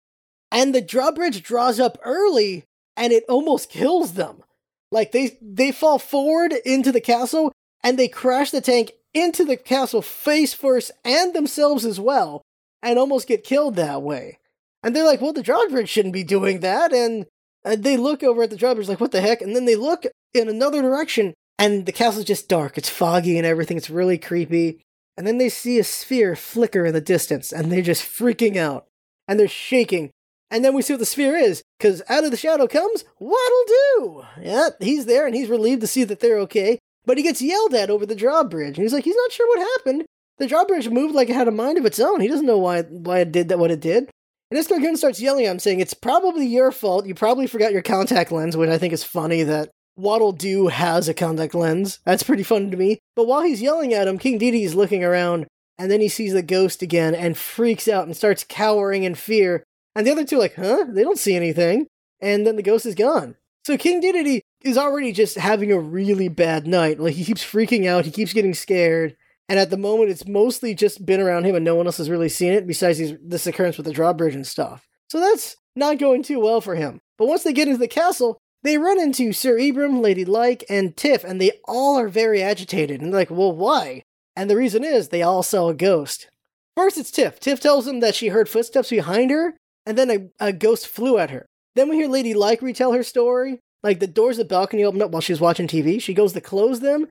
and 0.52 0.74
the 0.74 0.82
drawbridge 0.82 1.44
draws 1.44 1.80
up 1.80 1.98
early, 2.04 2.66
and 2.98 3.14
it 3.14 3.24
almost 3.30 3.70
kills 3.70 4.14
them. 4.14 4.44
Like 4.92 5.12
they 5.12 5.38
they 5.42 5.72
fall 5.72 6.00
forward 6.00 6.54
into 6.66 6.92
the 6.92 7.02
castle, 7.02 7.52
and 7.84 7.98
they 7.98 8.08
crash 8.08 8.52
the 8.52 8.62
tank 8.62 8.92
into 9.14 9.44
the 9.46 9.58
castle 9.58 10.02
face 10.02 10.54
first 10.54 10.92
and 11.04 11.34
themselves 11.34 11.86
as 11.86 12.00
well, 12.00 12.42
and 12.82 12.98
almost 12.98 13.28
get 13.28 13.44
killed 13.44 13.76
that 13.76 14.02
way. 14.02 14.40
And 14.84 14.96
they're 14.96 15.06
like, 15.06 15.22
well, 15.22 15.34
the 15.34 15.44
drawbridge 15.44 15.90
shouldn't 15.90 16.14
be 16.14 16.24
doing 16.24 16.62
that. 16.62 16.94
And 16.94 17.26
uh, 17.66 17.76
they 17.78 17.98
look 17.98 18.24
over 18.24 18.44
at 18.44 18.50
the 18.50 18.56
drawbridge 18.56 18.88
like, 18.88 19.00
what 19.00 19.12
the 19.12 19.22
heck? 19.22 19.42
And 19.42 19.56
then 19.56 19.66
they 19.66 19.76
look 19.76 20.06
in 20.34 20.48
another 20.48 20.82
direction 20.82 21.34
and 21.60 21.86
the 21.86 21.92
castle's 21.92 22.26
just 22.26 22.48
dark. 22.48 22.78
It's 22.78 22.90
foggy 22.90 23.38
and 23.38 23.46
everything. 23.46 23.78
It's 23.78 23.90
really 23.90 24.18
creepy. 24.18 24.82
And 25.18 25.28
then 25.28 25.38
they 25.38 25.50
see 25.50 25.78
a 25.78 25.84
sphere 25.84 26.36
flicker 26.36 26.86
in 26.86 26.94
the 26.94 27.02
distance 27.02 27.52
and 27.52 27.70
they're 27.70 27.82
just 27.82 28.04
freaking 28.04 28.56
out 28.56 28.88
and 29.28 29.38
they're 29.38 29.50
shaking. 29.50 30.12
And 30.50 30.64
then 30.64 30.74
we 30.74 30.82
see 30.82 30.94
what 30.94 31.00
the 31.00 31.06
sphere 31.06 31.36
is, 31.36 31.62
because 31.78 32.02
out 32.10 32.24
of 32.24 32.32
the 32.32 32.38
shadow 32.38 32.66
comes 32.66 33.04
Waddle 33.20 33.64
Doo. 33.68 34.24
Yeah, 34.42 34.70
he's 34.80 35.06
there 35.06 35.28
and 35.28 35.36
he's 35.36 35.50
relieved 35.50 35.82
to 35.82 35.88
see 35.88 36.04
that 36.06 36.22
they're 36.22 36.40
okay, 36.40 36.80
but 37.06 37.18
he 37.18 37.24
gets 37.24 37.42
yelled 37.42 37.76
at 37.76 37.92
over 37.92 38.06
the 38.06 38.16
drawbridge. 38.16 38.78
And 38.78 38.84
he's 38.84 38.94
like, 38.94 39.04
he's 39.04 39.16
not 39.16 39.32
sure 39.32 39.48
what 39.48 39.60
happened. 39.78 40.06
The 40.40 40.48
drawbridge 40.48 40.90
moved 40.90 41.14
like 41.14 41.30
it 41.30 41.36
had 41.36 41.50
a 41.50 41.52
mind 41.52 41.78
of 41.78 41.86
its 41.86 42.00
own. 42.00 42.22
He 42.22 42.30
doesn't 42.30 42.46
know 42.46 42.58
why 42.58 42.84
why 42.84 43.20
it 43.20 43.32
did 43.32 43.50
that 43.50 43.60
what 43.60 43.72
it 43.72 43.82
did. 43.82 44.10
And 44.50 44.58
this 44.58 44.68
Escargoon 44.68 44.98
starts 44.98 45.22
yelling 45.22 45.46
at 45.46 45.52
him, 45.52 45.60
saying, 45.60 45.82
It's 45.82 45.94
probably 45.94 46.48
your 46.48 46.72
fault. 46.72 47.06
You 47.06 47.14
probably 47.14 47.46
forgot 47.46 47.74
your 47.74 47.82
contact 47.82 48.32
lens, 48.32 48.58
which 48.58 48.70
I 48.70 48.78
think 48.78 48.94
is 48.94 49.04
funny 49.04 49.44
that 49.44 49.70
Waddle 49.96 50.36
has 50.70 51.10
a 51.10 51.14
contact 51.14 51.54
lens. 51.54 52.00
That's 52.06 52.24
pretty 52.24 52.44
funny 52.44 52.70
to 52.72 52.78
me. 52.78 53.00
But 53.16 53.28
while 53.28 53.42
he's 53.42 53.62
yelling 53.62 53.94
at 53.94 54.08
him, 54.08 54.18
King 54.18 54.40
Dedede 54.40 54.64
is 54.64 54.76
looking 54.76 55.04
around, 55.04 55.48
and 55.78 55.92
then 55.92 56.02
he 56.02 56.08
sees 56.08 56.34
the 56.34 56.42
ghost 56.42 56.82
again 56.82 57.14
and 57.14 57.38
freaks 57.38 57.88
out 57.88 58.06
and 58.06 58.16
starts 58.16 58.46
cowering 58.48 59.04
in 59.04 59.16
fear. 59.16 59.64
And 59.96 60.06
the 60.06 60.12
other 60.12 60.26
two 60.26 60.38
like, 60.38 60.56
huh? 60.56 60.86
They 60.90 61.04
don't 61.04 61.20
see 61.20 61.36
anything. 61.36 61.88
And 62.22 62.46
then 62.46 62.56
the 62.56 62.64
ghost 62.64 62.86
is 62.86 62.96
gone. 62.96 63.36
So 63.66 63.78
King 63.78 64.02
Dedede 64.02 64.42
is 64.64 64.78
already 64.78 65.12
just 65.12 65.38
having 65.38 65.72
a 65.72 65.80
really 65.80 66.28
bad 66.28 66.68
night. 66.68 67.00
Like 67.00 67.16
he 67.16 67.26
keeps 67.26 67.44
freaking 67.44 67.88
out, 67.88 68.06
he 68.06 68.12
keeps 68.12 68.34
getting 68.34 68.54
scared. 68.54 69.16
And 69.48 69.58
at 69.58 69.72
the 69.72 69.78
moment, 69.78 70.12
it's 70.12 70.28
mostly 70.28 70.76
just 70.76 71.06
been 71.06 71.20
around 71.20 71.46
him 71.46 71.56
and 71.56 71.66
no 71.66 71.76
one 71.76 71.88
else 71.88 71.98
has 71.98 72.10
really 72.10 72.30
seen 72.30 72.54
it 72.54 72.68
besides 72.68 73.00
these, 73.00 73.16
this 73.22 73.48
occurrence 73.48 73.78
with 73.78 73.86
the 73.86 73.92
drawbridge 73.92 74.36
and 74.36 74.46
stuff. 74.46 74.88
So 75.10 75.20
that's 75.20 75.56
not 75.76 75.98
going 75.98 76.22
too 76.22 76.40
well 76.40 76.62
for 76.62 76.76
him. 76.76 77.00
But 77.18 77.28
once 77.28 77.44
they 77.44 77.54
get 77.54 77.68
into 77.68 77.80
the 77.80 77.88
castle, 77.88 78.38
they 78.64 78.78
run 78.78 79.00
into 79.00 79.34
Sir 79.34 79.58
Ebrum, 79.58 80.02
Lady 80.02 80.26
Like, 80.26 80.64
and 80.70 80.96
Tiff, 80.96 81.24
and 81.24 81.40
they 81.40 81.52
all 81.66 81.98
are 81.98 82.10
very 82.10 82.42
agitated. 82.42 83.02
And 83.02 83.14
they're 83.14 83.22
like, 83.22 83.32
well, 83.32 83.56
why? 83.56 84.04
And 84.36 84.50
the 84.50 84.58
reason 84.58 84.84
is 84.84 85.10
they 85.10 85.22
all 85.22 85.44
saw 85.44 85.70
a 85.70 85.74
ghost. 85.74 86.30
First, 86.76 86.98
it's 86.98 87.12
Tiff. 87.12 87.40
Tiff 87.40 87.60
tells 87.60 87.86
them 87.86 88.00
that 88.00 88.16
she 88.16 88.30
heard 88.30 88.50
footsteps 88.50 88.90
behind 88.90 89.32
her, 89.32 89.56
and 89.86 89.98
then 89.98 90.12
a, 90.40 90.48
a 90.48 90.54
ghost 90.54 90.88
flew 90.88 91.18
at 91.18 91.32
her. 91.32 91.46
Then 91.76 91.90
we 91.90 91.98
hear 91.98 92.10
Lady 92.10 92.34
Like 92.34 92.62
retell 92.62 92.94
her 92.94 93.04
story. 93.04 93.60
Like 93.82 94.00
the 94.00 94.08
doors 94.08 94.38
of 94.38 94.48
the 94.48 94.54
balcony 94.54 94.84
opened 94.84 95.04
up 95.04 95.12
while 95.12 95.22
she 95.22 95.32
was 95.32 95.40
watching 95.40 95.68
TV. 95.68 96.02
She 96.02 96.14
goes 96.14 96.34
to 96.34 96.42
close 96.42 96.82
them, 96.82 97.08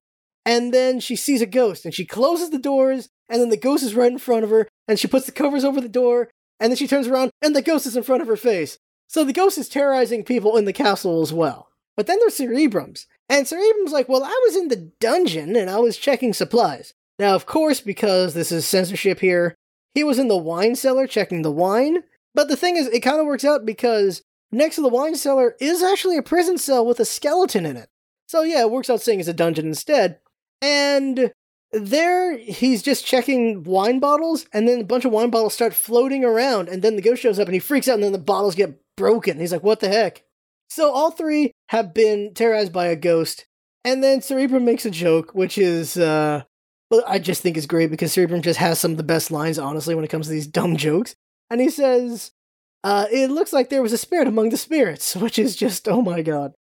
and 0.49 0.73
then 0.73 0.99
she 0.99 1.15
sees 1.15 1.43
a 1.43 1.47
ghost 1.47 1.85
and 1.85 1.95
she 1.95 2.07
closes 2.07 2.49
the 2.49 2.59
doors 2.59 3.11
and 3.29 3.39
then 3.39 3.51
the 3.51 3.57
ghost 3.59 3.85
is 3.85 3.95
right 3.95 4.11
in 4.11 4.17
front 4.17 4.45
of 4.45 4.51
her 4.51 4.67
and 4.89 4.99
she 4.99 5.07
puts 5.07 5.27
the 5.27 5.33
covers 5.33 5.63
over 5.63 5.79
the 5.79 5.91
door 5.91 6.31
and 6.59 6.73
then 6.73 6.77
she 6.77 6.87
turns 6.87 7.07
around 7.07 7.31
and 7.43 7.55
the 7.55 7.61
ghost 7.61 7.85
is 7.85 7.97
in 7.97 8.03
front 8.03 8.23
of 8.23 8.29
her 8.29 8.37
face. 8.37 8.79
So 9.09 9.25
the 9.25 9.33
ghost 9.33 9.59
is 9.59 9.69
terrorizing 9.69 10.23
people 10.23 10.57
in 10.57 10.67
the 10.67 10.73
castle 10.73 11.23
as 11.23 11.33
well. 11.33 11.71
But 11.97 12.07
then 12.07 12.19
there's 12.21 12.37
Sir 12.37 12.49
Ebrums. 12.49 13.07
And 13.29 13.49
Sir 13.49 13.59
Ebrums 13.59 13.91
like, 13.91 14.09
well, 14.09 14.23
I 14.23 14.41
was 14.47 14.55
in 14.55 14.69
the 14.69 14.93
dungeon 15.01 15.57
and 15.57 15.69
I 15.69 15.79
was 15.79 15.97
checking 15.97 16.33
supplies. 16.33 16.95
Now, 17.19 17.35
of 17.35 17.47
course, 17.47 17.81
because 17.81 18.35
this 18.35 18.53
is 18.53 18.67
censorship 18.67 19.21
here, 19.21 19.55
he 19.95 20.05
was 20.05 20.19
in 20.19 20.29
the 20.29 20.37
wine 20.37 20.77
cellar 20.77 21.07
checking 21.07 21.43
the 21.43 21.51
wine. 21.51 22.05
But 22.35 22.49
the 22.49 22.57
thing 22.57 22.77
is, 22.77 22.87
it 22.89 23.01
kind 23.01 23.19
of 23.19 23.27
works 23.27 23.45
out 23.45 23.67
because 23.67 24.23
next 24.53 24.77
to 24.77 24.83
the 24.83 24.89
wine 24.89 25.17
cellar 25.17 25.57
is 25.61 25.83
actually 25.83 26.17
a 26.17 26.23
prison 26.23 26.59
cell 26.59 26.87
with 26.87 27.01
a 27.01 27.05
skeleton 27.05 27.67
in 27.67 27.77
it. 27.77 27.89
So 28.29 28.43
yeah, 28.43 28.61
it 28.61 28.71
works 28.71 28.91
out 28.91 29.01
saying 29.01 29.21
it's 29.21 29.29
a 29.29 29.35
dungeon 29.35 29.67
instead. 29.67 30.21
And 30.63 31.33
there 31.73 32.37
he's 32.37 32.83
just 32.83 33.07
checking 33.07 33.65
wine 33.65 33.99
bottles, 33.99 34.47
and 34.53 34.69
then 34.69 34.81
a 34.81 34.85
bunch 34.85 35.05
of 35.05 35.13
wine 35.13 35.31
bottles 35.31 35.55
start 35.55 35.75
floating 35.75 36.25
around, 36.25 36.69
and 36.69 36.83
then 36.83 36.97
the 36.97 37.03
ghost 37.03 37.23
shows 37.23 37.39
up 37.39 37.47
and 37.47 37.55
he 37.55 37.61
freaks 37.61 37.89
out, 37.89 37.95
and 37.95 38.03
then 38.03 38.13
the 38.13 38.19
bottles 38.19 38.55
get 38.55 38.81
broken. 38.99 39.39
He's 39.39 39.53
like, 39.53 39.63
what 39.63 39.81
the 39.81 39.89
heck? 39.89 40.25
So 40.69 40.93
all 40.93 41.11
three 41.11 41.53
have 41.69 41.95
been 41.95 42.35
terrorized 42.35 42.73
by 42.75 42.87
a 42.89 42.97
ghost, 42.97 43.47
and 43.85 44.05
then 44.05 44.21
Sir 44.21 44.37
Ebrum 44.37 44.65
makes 44.65 44.85
a 44.85 44.91
joke, 44.91 45.31
which 45.33 45.57
is 45.57 45.97
uh 45.97 46.43
I 47.07 47.19
just 47.19 47.43
think 47.43 47.57
is 47.57 47.67
great 47.67 47.91
because 47.91 48.13
Sir 48.13 48.27
Ebrum 48.27 48.43
just 48.43 48.59
has 48.59 48.79
some 48.79 48.93
of 48.93 48.97
the 48.97 49.03
best 49.03 49.31
lines, 49.31 49.59
honestly, 49.59 49.95
when 49.95 50.05
it 50.05 50.11
comes 50.11 50.27
to 50.27 50.33
these 50.33 50.47
dumb 50.47 50.77
jokes. 50.89 51.15
And 51.51 51.61
he 51.61 51.71
says, 51.71 52.33
uh, 52.85 53.07
it 53.11 53.31
looks 53.31 53.53
like 53.53 53.69
there 53.69 53.83
was 53.83 53.93
a 53.93 53.99
spirit 53.99 54.29
among 54.29 54.51
the 54.51 54.57
spirits, 54.57 55.17
which 55.17 55.39
is 55.39 55.57
just, 55.57 55.89
oh 55.89 56.03
my 56.03 56.23
god. 56.23 56.53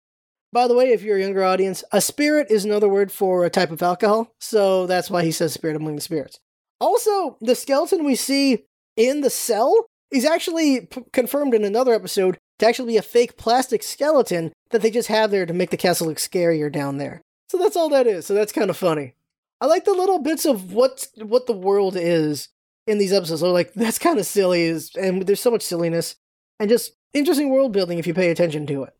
By 0.52 0.68
the 0.68 0.74
way, 0.74 0.92
if 0.92 1.02
you're 1.02 1.18
a 1.18 1.20
younger 1.20 1.44
audience, 1.44 1.84
a 1.92 2.00
spirit 2.00 2.46
is 2.50 2.64
another 2.64 2.88
word 2.88 3.12
for 3.12 3.44
a 3.44 3.50
type 3.50 3.70
of 3.70 3.82
alcohol, 3.82 4.32
so 4.40 4.86
that's 4.86 5.10
why 5.10 5.22
he 5.22 5.32
says 5.32 5.52
spirit 5.52 5.76
among 5.76 5.96
the 5.96 6.00
spirits. 6.00 6.38
Also, 6.80 7.36
the 7.40 7.54
skeleton 7.54 8.04
we 8.04 8.14
see 8.14 8.64
in 8.96 9.20
the 9.20 9.30
cell 9.30 9.86
is 10.10 10.24
actually 10.24 10.86
p- 10.86 11.04
confirmed 11.12 11.54
in 11.54 11.64
another 11.64 11.94
episode 11.94 12.38
to 12.58 12.66
actually 12.66 12.92
be 12.92 12.96
a 12.96 13.02
fake 13.02 13.36
plastic 13.36 13.82
skeleton 13.82 14.52
that 14.70 14.82
they 14.82 14.90
just 14.90 15.08
have 15.08 15.30
there 15.30 15.46
to 15.46 15.52
make 15.52 15.70
the 15.70 15.76
castle 15.76 16.06
look 16.06 16.18
scarier 16.18 16.70
down 16.70 16.98
there. 16.98 17.22
So 17.48 17.58
that's 17.58 17.76
all 17.76 17.88
that 17.90 18.06
is. 18.06 18.26
So 18.26 18.34
that's 18.34 18.52
kind 18.52 18.70
of 18.70 18.76
funny. 18.76 19.14
I 19.60 19.66
like 19.66 19.84
the 19.84 19.92
little 19.92 20.18
bits 20.18 20.44
of 20.44 20.72
what 20.72 21.06
what 21.16 21.46
the 21.46 21.52
world 21.52 21.96
is 21.96 22.48
in 22.86 22.98
these 22.98 23.12
episodes. 23.12 23.40
So 23.40 23.52
like 23.52 23.72
that's 23.74 23.98
kind 23.98 24.18
of 24.18 24.26
silly, 24.26 24.62
is 24.62 24.90
and 24.96 25.22
there's 25.22 25.40
so 25.40 25.50
much 25.50 25.62
silliness 25.62 26.16
and 26.58 26.68
just 26.68 26.92
interesting 27.12 27.50
world 27.50 27.72
building 27.72 27.98
if 27.98 28.06
you 28.06 28.14
pay 28.14 28.30
attention 28.30 28.66
to 28.66 28.84
it. 28.84 28.94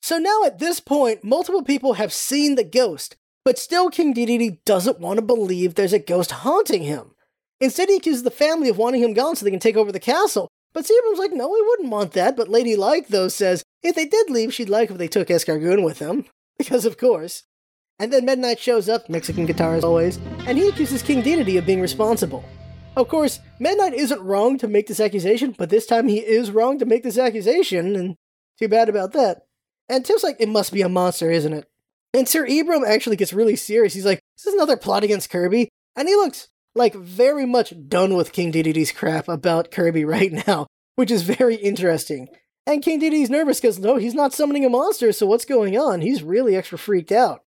So 0.00 0.18
now 0.18 0.44
at 0.44 0.58
this 0.58 0.80
point, 0.80 1.24
multiple 1.24 1.62
people 1.62 1.94
have 1.94 2.12
seen 2.12 2.54
the 2.54 2.64
ghost, 2.64 3.16
but 3.44 3.58
still 3.58 3.90
King 3.90 4.14
Dedede 4.14 4.64
doesn't 4.64 5.00
want 5.00 5.18
to 5.18 5.24
believe 5.24 5.74
there's 5.74 5.92
a 5.92 5.98
ghost 5.98 6.30
haunting 6.30 6.82
him. 6.84 7.12
Instead, 7.60 7.88
he 7.88 7.96
accuses 7.96 8.22
the 8.22 8.30
family 8.30 8.68
of 8.68 8.78
wanting 8.78 9.02
him 9.02 9.14
gone 9.14 9.36
so 9.36 9.44
they 9.44 9.50
can 9.50 9.60
take 9.60 9.76
over 9.76 9.90
the 9.90 10.00
castle. 10.00 10.48
But 10.72 10.86
Sir 10.86 10.94
Ebrum's 10.94 11.18
like, 11.18 11.32
no, 11.32 11.48
we 11.48 11.60
wouldn't 11.62 11.90
want 11.90 12.12
that. 12.12 12.36
But 12.36 12.48
Lady 12.48 12.76
Like, 12.76 13.08
though, 13.08 13.28
says 13.28 13.62
if 13.82 13.94
they 13.94 14.06
did 14.06 14.30
leave, 14.30 14.54
she'd 14.54 14.68
like 14.68 14.90
if 14.90 14.98
they 14.98 15.08
took 15.08 15.28
Escargoon 15.28 15.84
with 15.84 15.98
them. 15.98 16.24
Because, 16.58 16.84
of 16.84 16.98
course. 16.98 17.44
And 18.00 18.12
then 18.12 18.24
Meta 18.24 18.40
Knight 18.40 18.58
shows 18.58 18.88
up, 18.88 19.08
Mexican 19.08 19.46
guitar 19.46 19.76
as 19.76 19.84
always, 19.84 20.16
and 20.46 20.58
he 20.58 20.68
accuses 20.68 21.02
King 21.02 21.22
Dedede 21.22 21.56
of 21.56 21.66
being 21.66 21.80
responsible. 21.80 22.44
Of 22.96 23.06
course, 23.06 23.38
Meta 23.60 23.76
Knight 23.76 23.94
isn't 23.94 24.20
wrong 24.20 24.58
to 24.58 24.66
make 24.66 24.88
this 24.88 24.98
accusation, 24.98 25.54
but 25.56 25.70
this 25.70 25.86
time 25.86 26.08
he 26.08 26.18
is 26.18 26.50
wrong 26.50 26.80
to 26.80 26.84
make 26.84 27.04
this 27.04 27.16
accusation, 27.16 27.94
and 27.94 28.16
too 28.58 28.66
bad 28.66 28.88
about 28.88 29.12
that. 29.12 29.42
And 29.88 30.04
Tim's 30.04 30.24
like, 30.24 30.36
it 30.40 30.48
must 30.48 30.72
be 30.72 30.82
a 30.82 30.88
monster, 30.88 31.30
isn't 31.30 31.52
it? 31.52 31.68
And 32.12 32.28
Sir 32.28 32.46
Ebrum 32.46 32.84
actually 32.84 33.16
gets 33.16 33.32
really 33.32 33.54
serious. 33.54 33.94
He's 33.94 34.04
like, 34.04 34.20
this 34.36 34.46
is 34.46 34.54
another 34.54 34.76
plot 34.76 35.04
against 35.04 35.30
Kirby? 35.30 35.68
And 35.94 36.08
he 36.08 36.14
looks 36.16 36.48
like 36.78 36.94
very 36.94 37.44
much 37.44 37.74
done 37.88 38.14
with 38.14 38.32
King 38.32 38.52
Dedede's 38.52 38.92
crap 38.92 39.28
about 39.28 39.70
Kirby 39.70 40.04
right 40.04 40.32
now, 40.46 40.66
which 40.96 41.10
is 41.10 41.22
very 41.22 41.56
interesting. 41.56 42.28
And 42.66 42.82
King 42.82 43.00
Dedede's 43.00 43.30
nervous 43.30 43.60
because 43.60 43.78
no, 43.78 43.96
he's 43.96 44.14
not 44.14 44.32
summoning 44.32 44.64
a 44.64 44.70
monster, 44.70 45.12
so 45.12 45.26
what's 45.26 45.44
going 45.44 45.78
on? 45.78 46.00
He's 46.00 46.22
really 46.22 46.56
extra 46.56 46.78
freaked 46.78 47.12
out. 47.12 47.40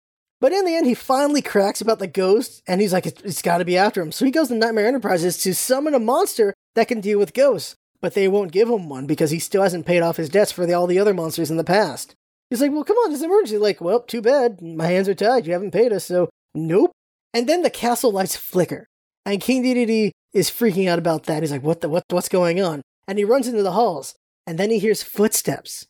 But 0.40 0.52
in 0.52 0.64
the 0.64 0.76
end, 0.76 0.86
he 0.86 0.94
finally 0.94 1.42
cracks 1.42 1.80
about 1.80 1.98
the 1.98 2.06
ghost, 2.06 2.62
and 2.68 2.80
he's 2.80 2.92
like, 2.92 3.06
it's, 3.06 3.20
it's 3.22 3.42
got 3.42 3.58
to 3.58 3.64
be 3.64 3.76
after 3.76 4.00
him. 4.00 4.12
So 4.12 4.24
he 4.24 4.30
goes 4.30 4.48
to 4.48 4.54
Nightmare 4.54 4.86
Enterprises 4.86 5.36
to 5.38 5.54
summon 5.54 5.94
a 5.94 5.98
monster 5.98 6.54
that 6.76 6.86
can 6.86 7.00
deal 7.00 7.18
with 7.18 7.34
ghosts, 7.34 7.74
but 8.00 8.14
they 8.14 8.28
won't 8.28 8.52
give 8.52 8.68
him 8.68 8.88
one 8.88 9.06
because 9.06 9.32
he 9.32 9.40
still 9.40 9.62
hasn't 9.62 9.86
paid 9.86 10.00
off 10.00 10.16
his 10.16 10.28
debts 10.28 10.52
for 10.52 10.64
the, 10.64 10.74
all 10.74 10.86
the 10.86 11.00
other 11.00 11.14
monsters 11.14 11.50
in 11.50 11.56
the 11.56 11.64
past. 11.64 12.14
He's 12.50 12.60
like, 12.60 12.70
well, 12.70 12.84
come 12.84 12.96
on, 12.98 13.12
it's 13.12 13.20
an 13.20 13.28
emergency. 13.28 13.58
Like, 13.58 13.80
well, 13.80 14.00
too 14.00 14.22
bad. 14.22 14.62
My 14.62 14.86
hands 14.86 15.08
are 15.08 15.14
tied. 15.14 15.46
You 15.46 15.52
haven't 15.52 15.72
paid 15.72 15.92
us, 15.92 16.04
so 16.04 16.30
nope. 16.54 16.92
And 17.34 17.48
then 17.48 17.62
the 17.62 17.70
castle 17.70 18.12
lights 18.12 18.36
flicker, 18.36 18.86
and 19.24 19.40
King 19.40 19.62
Dedede 19.62 20.10
is 20.32 20.50
freaking 20.50 20.88
out 20.88 20.98
about 20.98 21.24
that. 21.24 21.42
He's 21.42 21.52
like, 21.52 21.62
what 21.62 21.80
the, 21.80 21.88
what, 21.88 22.04
what's 22.10 22.28
going 22.28 22.62
on? 22.62 22.82
And 23.06 23.18
he 23.18 23.24
runs 23.24 23.48
into 23.48 23.62
the 23.62 23.72
halls, 23.72 24.14
and 24.46 24.58
then 24.58 24.70
he 24.70 24.78
hears 24.78 25.02
footsteps. 25.02 25.86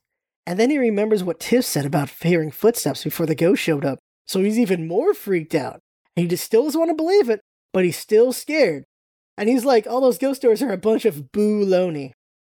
And 0.46 0.58
then 0.58 0.70
he 0.70 0.78
remembers 0.78 1.22
what 1.22 1.40
Tiff 1.40 1.64
said 1.64 1.84
about 1.84 2.10
hearing 2.22 2.50
footsteps 2.50 3.04
before 3.04 3.26
the 3.26 3.34
ghost 3.34 3.62
showed 3.62 3.84
up. 3.84 3.98
So 4.26 4.42
he's 4.42 4.58
even 4.58 4.88
more 4.88 5.12
freaked 5.14 5.54
out. 5.54 5.80
And 6.16 6.24
he 6.24 6.28
just 6.28 6.44
still 6.44 6.64
doesn't 6.64 6.78
want 6.78 6.90
to 6.90 6.94
believe 6.94 7.28
it, 7.28 7.40
but 7.72 7.84
he's 7.84 7.98
still 7.98 8.32
scared. 8.32 8.84
And 9.36 9.48
he's 9.48 9.64
like, 9.64 9.86
all 9.86 10.00
those 10.00 10.18
ghost 10.18 10.40
stories 10.40 10.62
are 10.62 10.72
a 10.72 10.78
bunch 10.78 11.04
of 11.04 11.32
boo 11.32 11.64
loney. 11.64 12.12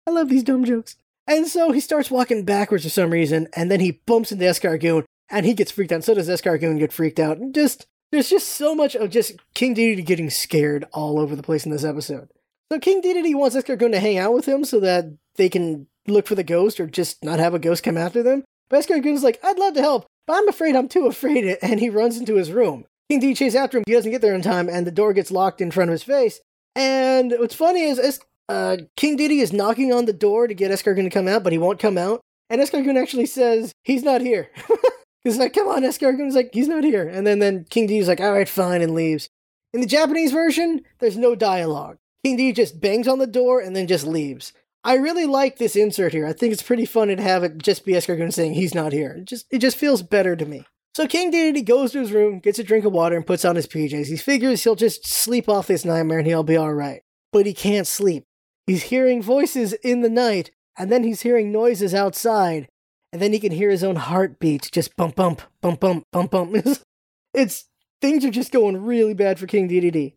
I 0.06 0.10
love 0.10 0.28
these 0.28 0.42
dumb 0.42 0.64
jokes. 0.64 0.96
And 1.26 1.46
so 1.46 1.70
he 1.70 1.80
starts 1.80 2.10
walking 2.10 2.44
backwards 2.44 2.84
for 2.84 2.90
some 2.90 3.10
reason, 3.10 3.46
and 3.54 3.70
then 3.70 3.80
he 3.80 4.00
bumps 4.06 4.32
into 4.32 4.44
Escargoon, 4.44 5.04
and 5.30 5.46
he 5.46 5.54
gets 5.54 5.70
freaked 5.70 5.92
out. 5.92 6.02
So 6.02 6.14
does 6.14 6.28
Escargoon 6.28 6.78
get 6.78 6.92
freaked 6.92 7.20
out. 7.20 7.38
And 7.38 7.54
just 7.54 7.86
there's 8.12 8.30
just 8.30 8.48
so 8.48 8.74
much 8.74 8.94
of 8.94 9.10
just 9.10 9.32
King 9.54 9.74
Dedede 9.74 10.06
getting 10.06 10.30
scared 10.30 10.86
all 10.92 11.18
over 11.18 11.34
the 11.34 11.42
place 11.42 11.64
in 11.64 11.72
this 11.72 11.84
episode. 11.84 12.28
So 12.70 12.78
King 12.78 13.02
Dedede 13.02 13.34
wants 13.34 13.56
Escargoon 13.56 13.90
to 13.92 13.98
hang 13.98 14.18
out 14.18 14.34
with 14.34 14.46
him 14.46 14.64
so 14.64 14.78
that 14.80 15.06
they 15.36 15.48
can 15.48 15.86
look 16.06 16.26
for 16.26 16.34
the 16.34 16.44
ghost 16.44 16.78
or 16.78 16.86
just 16.86 17.24
not 17.24 17.40
have 17.40 17.54
a 17.54 17.58
ghost 17.58 17.82
come 17.82 17.96
after 17.96 18.22
them. 18.22 18.44
But 18.68 18.84
Escargoon's 18.84 19.22
like, 19.22 19.40
I'd 19.42 19.58
love 19.58 19.74
to 19.74 19.80
help, 19.80 20.06
but 20.26 20.34
I'm 20.34 20.48
afraid 20.48 20.76
I'm 20.76 20.88
too 20.88 21.06
afraid, 21.06 21.58
and 21.62 21.80
he 21.80 21.90
runs 21.90 22.18
into 22.18 22.36
his 22.36 22.52
room. 22.52 22.84
King 23.10 23.20
D 23.20 23.34
chases 23.34 23.56
after 23.56 23.78
him, 23.78 23.84
he 23.86 23.92
doesn't 23.92 24.10
get 24.10 24.22
there 24.22 24.34
in 24.34 24.42
time, 24.42 24.68
and 24.68 24.86
the 24.86 24.90
door 24.90 25.12
gets 25.12 25.30
locked 25.30 25.60
in 25.60 25.70
front 25.70 25.90
of 25.90 25.92
his 25.92 26.02
face. 26.02 26.40
And 26.74 27.34
what's 27.38 27.54
funny 27.54 27.82
is, 27.82 28.20
uh, 28.48 28.78
King 28.96 29.18
Dedede 29.18 29.42
is 29.42 29.52
knocking 29.52 29.92
on 29.92 30.06
the 30.06 30.12
door 30.12 30.46
to 30.46 30.54
get 30.54 30.70
Escargoon 30.70 31.04
to 31.04 31.10
come 31.10 31.28
out, 31.28 31.42
but 31.42 31.52
he 31.52 31.58
won't 31.58 31.78
come 31.78 31.98
out. 31.98 32.20
And 32.48 32.60
Escargoon 32.60 33.00
actually 33.00 33.26
says, 33.26 33.72
he's 33.82 34.02
not 34.02 34.20
here. 34.20 34.50
He's 35.24 35.38
like, 35.38 35.52
come 35.52 35.68
on, 35.68 35.82
Escargoon's 35.82 36.34
like, 36.34 36.50
he's 36.52 36.68
not 36.68 36.84
here. 36.84 37.08
And 37.08 37.26
then, 37.26 37.38
then 37.38 37.64
King 37.70 37.88
Dedede's 37.88 38.08
like, 38.08 38.20
all 38.20 38.32
right, 38.32 38.48
fine, 38.48 38.82
and 38.82 38.94
leaves. 38.94 39.28
In 39.72 39.80
the 39.80 39.86
Japanese 39.86 40.32
version, 40.32 40.82
there's 40.98 41.16
no 41.16 41.34
dialogue. 41.34 41.98
King 42.24 42.36
D 42.36 42.52
just 42.52 42.80
bangs 42.80 43.08
on 43.08 43.18
the 43.18 43.26
door 43.26 43.60
and 43.60 43.74
then 43.74 43.86
just 43.86 44.06
leaves. 44.06 44.52
I 44.84 44.94
really 44.94 45.26
like 45.26 45.58
this 45.58 45.76
insert 45.76 46.12
here. 46.12 46.26
I 46.26 46.32
think 46.32 46.52
it's 46.52 46.62
pretty 46.62 46.84
funny 46.84 47.16
to 47.16 47.22
have 47.22 47.44
it 47.44 47.58
just 47.58 47.84
be 47.84 47.92
Escargoon 47.92 48.32
saying 48.32 48.54
he's 48.54 48.74
not 48.74 48.92
here. 48.92 49.12
It 49.18 49.24
just 49.26 49.46
it 49.50 49.58
just 49.58 49.76
feels 49.76 50.02
better 50.02 50.36
to 50.36 50.44
me. 50.44 50.66
So 50.94 51.06
King 51.06 51.32
Dedede 51.32 51.64
goes 51.64 51.92
to 51.92 52.00
his 52.00 52.12
room, 52.12 52.38
gets 52.40 52.58
a 52.58 52.64
drink 52.64 52.84
of 52.84 52.92
water, 52.92 53.16
and 53.16 53.26
puts 53.26 53.44
on 53.44 53.56
his 53.56 53.66
PJs. 53.66 54.06
He 54.06 54.16
figures 54.16 54.62
he'll 54.62 54.74
just 54.74 55.06
sleep 55.06 55.48
off 55.48 55.68
this 55.68 55.84
nightmare 55.84 56.18
and 56.18 56.26
he'll 56.26 56.42
be 56.42 56.58
alright. 56.58 57.02
But 57.32 57.46
he 57.46 57.54
can't 57.54 57.86
sleep. 57.86 58.24
He's 58.66 58.84
hearing 58.84 59.22
voices 59.22 59.72
in 59.72 60.02
the 60.02 60.10
night, 60.10 60.50
and 60.78 60.92
then 60.92 61.02
he's 61.02 61.22
hearing 61.22 61.50
noises 61.50 61.94
outside, 61.94 62.68
and 63.12 63.20
then 63.20 63.32
he 63.32 63.40
can 63.40 63.52
hear 63.52 63.70
his 63.70 63.84
own 63.84 63.96
heartbeat 63.96 64.70
just 64.72 64.96
bump 64.96 65.16
bump, 65.16 65.42
bump 65.60 65.80
bump, 65.80 66.06
bump 66.12 66.30
bump. 66.30 66.56
it's 67.34 67.66
things 68.00 68.24
are 68.24 68.30
just 68.30 68.52
going 68.52 68.84
really 68.84 69.14
bad 69.14 69.38
for 69.38 69.46
King 69.46 69.68
Dedede. 69.68 70.14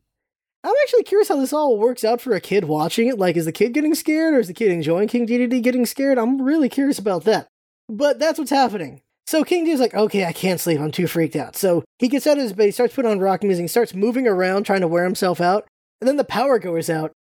I'm 0.64 0.74
actually 0.82 1.04
curious 1.04 1.30
how 1.30 1.36
this 1.36 1.54
all 1.54 1.78
works 1.78 2.04
out 2.04 2.22
for 2.22 2.34
a 2.34 2.42
kid 2.42 2.66
watching 2.66 3.08
it. 3.08 3.20
Like, 3.20 3.38
is 3.38 3.46
the 3.46 3.52
kid 3.52 3.74
getting 3.74 3.94
scared 3.94 4.34
or 4.34 4.40
is 4.40 4.48
the 4.48 4.54
kid 4.54 4.72
enjoying 4.72 5.08
King 5.08 5.28
Dedede 5.28 5.62
getting 5.62 5.86
scared? 5.86 6.18
I'm 6.18 6.42
really 6.42 6.70
curious 6.70 6.98
about 6.98 7.24
that. 7.26 7.48
But 7.88 8.18
that's 8.18 8.40
what's 8.40 8.50
happening. 8.50 9.02
So 9.28 9.44
King 9.44 9.66
Dedede's 9.66 9.80
like, 9.80 9.94
okay, 9.94 10.26
I 10.26 10.34
can't 10.34 10.60
sleep. 10.60 10.80
I'm 10.80 10.92
too 10.92 11.06
freaked 11.06 11.36
out. 11.36 11.56
So 11.56 11.84
he 12.00 12.08
gets 12.08 12.26
out 12.26 12.38
of 12.38 12.44
his 12.44 12.54
bed, 12.54 12.66
he 12.66 12.72
starts 12.72 12.96
putting 12.96 13.12
on 13.12 13.20
rock 13.20 13.44
music, 13.44 13.64
he 13.64 13.68
starts 13.68 13.94
moving 13.94 14.28
around, 14.28 14.64
trying 14.64 14.82
to 14.82 14.88
wear 14.88 15.04
himself 15.04 15.40
out. 15.40 15.68
And 16.02 16.08
then 16.08 16.18
the 16.18 16.24
power 16.24 16.58
goes 16.58 16.90
out, 16.90 17.12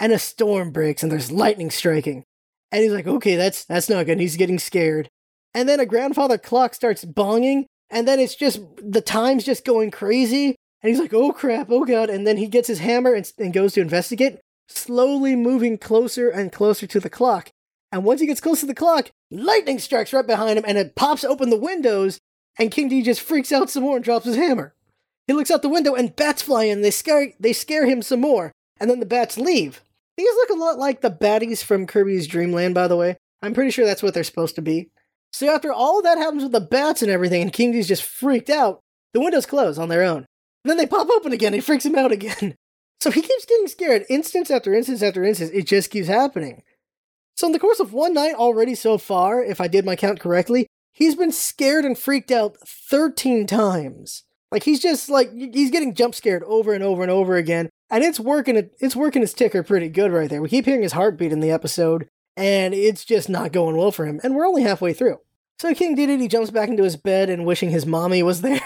and 0.00 0.12
a 0.12 0.18
storm 0.18 0.70
breaks, 0.72 1.02
and 1.02 1.12
there's 1.12 1.30
lightning 1.30 1.70
striking. 1.70 2.24
And 2.72 2.82
he's 2.82 2.92
like, 2.92 3.06
okay, 3.06 3.36
that's 3.36 3.64
that's 3.64 3.88
not 3.88 4.06
good. 4.06 4.18
He's 4.18 4.36
getting 4.36 4.58
scared. 4.58 5.08
And 5.54 5.68
then 5.68 5.80
a 5.80 5.86
grandfather 5.86 6.36
clock 6.36 6.74
starts 6.74 7.04
bonging, 7.04 7.66
and 7.90 8.08
then 8.08 8.18
it's 8.18 8.34
just 8.34 8.60
the 8.76 9.00
time's 9.00 9.44
just 9.44 9.64
going 9.64 9.90
crazy. 9.90 10.56
And 10.82 10.90
he's 10.90 10.98
like, 10.98 11.14
oh 11.14 11.32
crap, 11.32 11.68
oh 11.70 11.84
god. 11.84 12.10
And 12.10 12.26
then 12.26 12.36
he 12.36 12.46
gets 12.46 12.68
his 12.68 12.80
hammer 12.80 13.14
and, 13.14 13.30
and 13.38 13.54
goes 13.54 13.72
to 13.74 13.80
investigate, 13.80 14.40
slowly 14.68 15.34
moving 15.34 15.78
closer 15.78 16.28
and 16.28 16.52
closer 16.52 16.86
to 16.86 17.00
the 17.00 17.08
clock. 17.08 17.50
And 17.90 18.04
once 18.04 18.20
he 18.20 18.26
gets 18.26 18.40
close 18.40 18.60
to 18.60 18.66
the 18.66 18.74
clock, 18.74 19.10
lightning 19.30 19.78
strikes 19.78 20.12
right 20.12 20.26
behind 20.26 20.58
him 20.58 20.64
and 20.66 20.76
it 20.76 20.96
pops 20.96 21.24
open 21.24 21.48
the 21.48 21.56
windows. 21.56 22.18
And 22.58 22.70
King 22.70 22.88
D 22.88 23.02
just 23.02 23.20
freaks 23.20 23.52
out 23.52 23.70
some 23.70 23.82
more 23.82 23.96
and 23.96 24.04
drops 24.04 24.26
his 24.26 24.36
hammer. 24.36 24.74
He 25.26 25.32
looks 25.32 25.50
out 25.50 25.62
the 25.62 25.68
window 25.68 25.94
and 25.94 26.14
bats 26.14 26.42
fly 26.42 26.64
in. 26.64 26.82
They 26.82 26.90
scare, 26.90 27.28
they 27.40 27.52
scare 27.52 27.86
him 27.86 28.02
some 28.02 28.20
more. 28.20 28.52
And 28.78 28.90
then 28.90 29.00
the 29.00 29.06
bats 29.06 29.38
leave. 29.38 29.82
These 30.16 30.34
look 30.34 30.50
a 30.50 30.54
lot 30.54 30.78
like 30.78 31.00
the 31.00 31.10
baddies 31.10 31.62
from 31.62 31.86
Kirby's 31.86 32.26
Dream 32.26 32.52
Land, 32.52 32.74
by 32.74 32.88
the 32.88 32.96
way. 32.96 33.16
I'm 33.42 33.54
pretty 33.54 33.70
sure 33.70 33.86
that's 33.86 34.02
what 34.02 34.14
they're 34.14 34.24
supposed 34.24 34.54
to 34.56 34.62
be. 34.62 34.90
So 35.34 35.52
after 35.52 35.72
all 35.72 36.00
that 36.00 36.16
happens 36.16 36.44
with 36.44 36.52
the 36.52 36.60
bats 36.60 37.02
and 37.02 37.10
everything, 37.10 37.42
and 37.42 37.52
King 37.52 37.72
just 37.82 38.04
freaked 38.04 38.48
out, 38.48 38.78
the 39.12 39.20
windows 39.20 39.46
close 39.46 39.80
on 39.80 39.88
their 39.88 40.04
own. 40.04 40.18
And 40.18 40.70
then 40.70 40.76
they 40.76 40.86
pop 40.86 41.08
open 41.10 41.32
again. 41.32 41.54
It 41.54 41.64
freaks 41.64 41.84
him 41.84 41.96
out 41.96 42.12
again. 42.12 42.54
So 43.00 43.10
he 43.10 43.20
keeps 43.20 43.44
getting 43.44 43.66
scared 43.66 44.06
instance 44.08 44.50
after 44.50 44.72
instance 44.72 45.02
after 45.02 45.24
instance. 45.24 45.50
It 45.52 45.66
just 45.66 45.90
keeps 45.90 46.08
happening. 46.08 46.62
So 47.36 47.46
in 47.46 47.52
the 47.52 47.58
course 47.58 47.78
of 47.78 47.92
one 47.92 48.14
night 48.14 48.34
already 48.34 48.74
so 48.74 48.96
far, 48.96 49.44
if 49.44 49.60
I 49.60 49.68
did 49.68 49.84
my 49.84 49.94
count 49.94 50.20
correctly, 50.20 50.68
he's 50.90 51.14
been 51.14 51.32
scared 51.32 51.84
and 51.84 51.98
freaked 51.98 52.30
out 52.30 52.56
13 52.66 53.46
times. 53.46 54.22
Like 54.50 54.62
he's 54.62 54.80
just 54.80 55.10
like 55.10 55.30
he's 55.34 55.70
getting 55.70 55.92
jump 55.92 56.14
scared 56.14 56.44
over 56.44 56.72
and 56.72 56.82
over 56.82 57.02
and 57.02 57.10
over 57.10 57.36
again, 57.36 57.68
and 57.90 58.02
it's 58.02 58.20
working. 58.20 58.70
It's 58.80 58.96
working 58.96 59.20
his 59.20 59.34
ticker 59.34 59.62
pretty 59.62 59.90
good 59.90 60.10
right 60.10 60.30
there. 60.30 60.40
We 60.40 60.48
keep 60.48 60.64
hearing 60.64 60.82
his 60.82 60.92
heartbeat 60.92 61.32
in 61.32 61.40
the 61.40 61.50
episode, 61.50 62.08
and 62.36 62.74
it's 62.74 63.04
just 63.04 63.28
not 63.28 63.52
going 63.52 63.76
well 63.76 63.92
for 63.92 64.06
him, 64.06 64.20
and 64.22 64.34
we're 64.34 64.46
only 64.46 64.62
halfway 64.62 64.92
through. 64.92 65.20
So 65.58 65.72
King 65.74 65.96
Dedede 65.96 66.28
jumps 66.28 66.50
back 66.50 66.68
into 66.68 66.82
his 66.82 66.96
bed 66.96 67.30
and 67.30 67.46
wishing 67.46 67.70
his 67.70 67.86
mommy 67.86 68.22
was 68.22 68.40
there. 68.42 68.60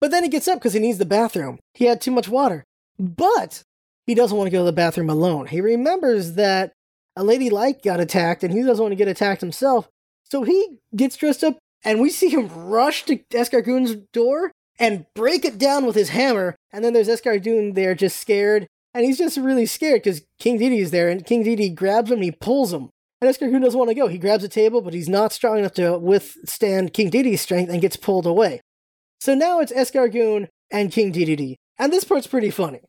but 0.00 0.10
then 0.10 0.22
he 0.22 0.28
gets 0.28 0.48
up 0.48 0.58
because 0.58 0.72
he 0.74 0.80
needs 0.80 0.98
the 0.98 1.04
bathroom. 1.04 1.58
He 1.72 1.86
had 1.86 2.00
too 2.00 2.10
much 2.10 2.28
water. 2.28 2.64
But 2.98 3.62
he 4.06 4.14
doesn't 4.14 4.36
want 4.36 4.46
to 4.46 4.52
go 4.52 4.58
to 4.60 4.64
the 4.64 4.72
bathroom 4.72 5.10
alone. 5.10 5.46
He 5.46 5.60
remembers 5.60 6.34
that 6.34 6.72
a 7.16 7.24
lady 7.24 7.50
like 7.50 7.82
got 7.82 8.00
attacked 8.00 8.44
and 8.44 8.52
he 8.52 8.62
doesn't 8.62 8.82
want 8.82 8.92
to 8.92 8.96
get 8.96 9.08
attacked 9.08 9.40
himself. 9.40 9.88
So 10.30 10.42
he 10.42 10.78
gets 10.94 11.16
dressed 11.16 11.42
up 11.44 11.58
and 11.84 12.00
we 12.00 12.10
see 12.10 12.28
him 12.28 12.48
rush 12.48 13.04
to 13.04 13.18
Escargoon's 13.30 13.96
door 14.12 14.52
and 14.78 15.06
break 15.14 15.44
it 15.44 15.58
down 15.58 15.86
with 15.86 15.94
his 15.96 16.10
hammer. 16.10 16.56
And 16.72 16.84
then 16.84 16.92
there's 16.92 17.08
Escargoon 17.08 17.74
there 17.74 17.94
just 17.94 18.20
scared. 18.20 18.66
And 18.92 19.04
he's 19.04 19.18
just 19.18 19.36
really 19.36 19.66
scared 19.66 20.02
because 20.02 20.22
King 20.38 20.58
Dedede 20.58 20.78
is 20.80 20.90
there 20.92 21.08
and 21.08 21.26
King 21.26 21.44
Dedede 21.44 21.74
grabs 21.74 22.10
him 22.10 22.18
and 22.18 22.24
he 22.24 22.30
pulls 22.30 22.72
him. 22.72 22.90
And 23.24 23.34
Escargoon 23.34 23.62
doesn't 23.62 23.78
want 23.78 23.88
to 23.88 23.94
go. 23.94 24.06
He 24.06 24.18
grabs 24.18 24.44
a 24.44 24.50
table, 24.50 24.82
but 24.82 24.92
he's 24.92 25.08
not 25.08 25.32
strong 25.32 25.56
enough 25.56 25.72
to 25.74 25.96
withstand 25.96 26.92
King 26.92 27.10
Dedede's 27.10 27.40
strength 27.40 27.70
and 27.70 27.80
gets 27.80 27.96
pulled 27.96 28.26
away. 28.26 28.60
So 29.18 29.34
now 29.34 29.60
it's 29.60 29.72
Escargoon 29.72 30.48
and 30.70 30.92
King 30.92 31.10
Dedede. 31.10 31.56
And 31.78 31.90
this 31.90 32.04
part's 32.04 32.26
pretty 32.26 32.50
funny. 32.50 32.80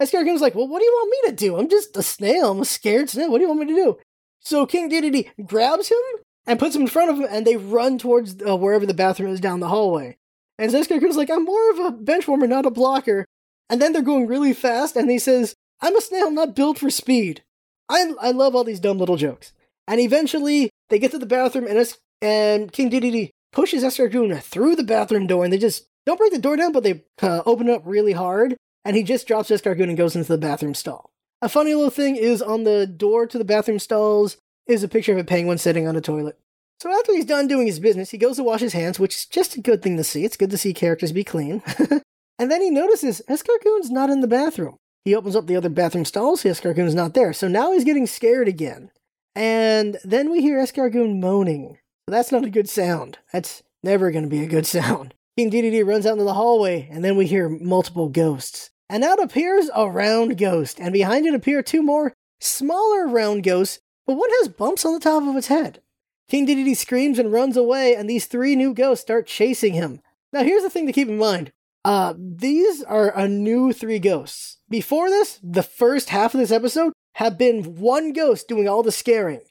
Escargoon's 0.00 0.40
like, 0.40 0.54
well, 0.54 0.68
what 0.68 0.78
do 0.78 0.84
you 0.84 0.92
want 0.92 1.10
me 1.10 1.30
to 1.30 1.36
do? 1.36 1.56
I'm 1.56 1.68
just 1.68 1.96
a 1.96 2.02
snail. 2.04 2.52
I'm 2.52 2.60
a 2.60 2.64
scared 2.64 3.10
snail. 3.10 3.28
What 3.28 3.38
do 3.38 3.42
you 3.42 3.48
want 3.48 3.58
me 3.58 3.66
to 3.66 3.74
do? 3.74 3.98
So 4.38 4.66
King 4.66 4.88
Dedede 4.88 5.32
grabs 5.44 5.88
him 5.88 5.98
and 6.46 6.60
puts 6.60 6.76
him 6.76 6.82
in 6.82 6.88
front 6.88 7.10
of 7.10 7.18
him, 7.18 7.26
and 7.28 7.44
they 7.44 7.56
run 7.56 7.98
towards 7.98 8.36
uh, 8.46 8.56
wherever 8.56 8.86
the 8.86 8.94
bathroom 8.94 9.32
is 9.32 9.40
down 9.40 9.58
the 9.58 9.66
hallway. 9.66 10.16
And 10.60 10.70
Escargoon's 10.70 11.16
like, 11.16 11.30
I'm 11.30 11.44
more 11.44 11.70
of 11.72 11.78
a 11.80 11.90
bench 11.90 12.28
warmer, 12.28 12.46
not 12.46 12.66
a 12.66 12.70
blocker. 12.70 13.26
And 13.68 13.82
then 13.82 13.92
they're 13.92 14.02
going 14.02 14.28
really 14.28 14.52
fast, 14.52 14.94
and 14.94 15.10
he 15.10 15.18
says, 15.18 15.56
I'm 15.80 15.96
a 15.96 16.00
snail, 16.00 16.30
not 16.30 16.54
built 16.54 16.78
for 16.78 16.88
speed. 16.88 17.42
I, 17.88 18.12
I 18.20 18.30
love 18.32 18.54
all 18.54 18.64
these 18.64 18.80
dumb 18.80 18.98
little 18.98 19.16
jokes. 19.16 19.52
And 19.88 20.00
eventually, 20.00 20.70
they 20.90 20.98
get 20.98 21.10
to 21.12 21.18
the 21.18 21.26
bathroom, 21.26 21.66
and, 21.66 21.78
es- 21.78 21.98
and 22.20 22.72
King 22.72 22.90
Dedede 22.90 23.30
pushes 23.52 23.84
Escargoon 23.84 24.40
through 24.42 24.76
the 24.76 24.82
bathroom 24.84 25.26
door, 25.26 25.44
and 25.44 25.52
they 25.52 25.58
just 25.58 25.86
don't 26.04 26.18
break 26.18 26.32
the 26.32 26.38
door 26.38 26.56
down, 26.56 26.72
but 26.72 26.82
they 26.82 27.04
uh, 27.22 27.42
open 27.46 27.68
it 27.68 27.74
up 27.74 27.82
really 27.84 28.12
hard, 28.12 28.56
and 28.84 28.96
he 28.96 29.02
just 29.02 29.26
drops 29.26 29.50
Escargoon 29.50 29.88
and 29.88 29.96
goes 29.96 30.16
into 30.16 30.28
the 30.28 30.38
bathroom 30.38 30.74
stall. 30.74 31.10
A 31.42 31.48
funny 31.48 31.74
little 31.74 31.90
thing 31.90 32.16
is 32.16 32.40
on 32.42 32.64
the 32.64 32.86
door 32.86 33.26
to 33.26 33.38
the 33.38 33.44
bathroom 33.44 33.78
stalls 33.78 34.36
is 34.66 34.82
a 34.82 34.88
picture 34.88 35.12
of 35.12 35.18
a 35.18 35.24
penguin 35.24 35.58
sitting 35.58 35.86
on 35.86 35.96
a 35.96 36.00
toilet. 36.00 36.38
So 36.80 36.90
after 36.90 37.12
he's 37.12 37.24
done 37.24 37.48
doing 37.48 37.66
his 37.66 37.80
business, 37.80 38.10
he 38.10 38.18
goes 38.18 38.36
to 38.36 38.42
wash 38.42 38.60
his 38.60 38.72
hands, 38.72 38.98
which 38.98 39.14
is 39.14 39.26
just 39.26 39.56
a 39.56 39.60
good 39.60 39.82
thing 39.82 39.96
to 39.96 40.04
see. 40.04 40.24
It's 40.24 40.36
good 40.36 40.50
to 40.50 40.58
see 40.58 40.74
characters 40.74 41.12
be 41.12 41.24
clean. 41.24 41.62
and 42.38 42.50
then 42.50 42.60
he 42.60 42.70
notices 42.70 43.22
Escargoon's 43.28 43.90
not 43.90 44.10
in 44.10 44.20
the 44.20 44.26
bathroom. 44.26 44.76
He 45.06 45.14
opens 45.14 45.36
up 45.36 45.46
the 45.46 45.54
other 45.54 45.68
bathroom 45.68 46.04
stalls, 46.04 46.42
Escargoon's 46.42 46.94
not 46.94 47.14
there. 47.14 47.32
So 47.32 47.46
now 47.46 47.70
he's 47.70 47.84
getting 47.84 48.08
scared 48.08 48.48
again. 48.48 48.90
And 49.36 49.98
then 50.02 50.32
we 50.32 50.42
hear 50.42 50.58
Escargoon 50.58 51.20
moaning. 51.20 51.78
that's 52.08 52.32
not 52.32 52.44
a 52.44 52.50
good 52.50 52.68
sound. 52.68 53.18
That's 53.32 53.62
never 53.84 54.10
going 54.10 54.24
to 54.24 54.28
be 54.28 54.42
a 54.42 54.48
good 54.48 54.66
sound. 54.78 55.14
King 55.38 55.50
Dedede 55.50 55.86
runs 55.86 56.06
out 56.06 56.14
into 56.14 56.24
the 56.24 56.34
hallway, 56.34 56.88
and 56.90 57.04
then 57.04 57.16
we 57.16 57.26
hear 57.26 57.48
multiple 57.48 58.08
ghosts. 58.08 58.70
And 58.90 59.04
out 59.04 59.22
appears 59.22 59.70
a 59.76 59.88
round 59.88 60.38
ghost, 60.38 60.80
and 60.80 60.92
behind 60.92 61.24
it 61.24 61.34
appear 61.34 61.62
two 61.62 61.82
more 61.82 62.12
smaller 62.40 63.06
round 63.06 63.44
ghosts, 63.44 63.78
but 64.08 64.14
one 64.14 64.30
has 64.40 64.48
bumps 64.48 64.84
on 64.84 64.92
the 64.92 64.98
top 64.98 65.22
of 65.22 65.36
its 65.36 65.46
head. 65.46 65.80
King 66.28 66.48
Dedede 66.48 66.76
screams 66.76 67.20
and 67.20 67.30
runs 67.30 67.56
away, 67.56 67.94
and 67.94 68.10
these 68.10 68.26
three 68.26 68.56
new 68.56 68.74
ghosts 68.74 69.02
start 69.02 69.28
chasing 69.28 69.74
him. 69.74 70.00
Now, 70.32 70.42
here's 70.42 70.64
the 70.64 70.70
thing 70.70 70.86
to 70.86 70.92
keep 70.92 71.08
in 71.08 71.16
mind. 71.16 71.52
Uh, 71.86 72.14
these 72.18 72.82
are 72.82 73.16
a 73.16 73.28
new 73.28 73.72
three 73.72 74.00
ghosts. 74.00 74.58
Before 74.68 75.08
this, 75.08 75.38
the 75.40 75.62
first 75.62 76.10
half 76.10 76.34
of 76.34 76.40
this 76.40 76.50
episode 76.50 76.92
have 77.14 77.38
been 77.38 77.76
one 77.76 78.12
ghost 78.12 78.48
doing 78.48 78.68
all 78.68 78.82
the 78.82 78.90
scaring, 78.90 79.42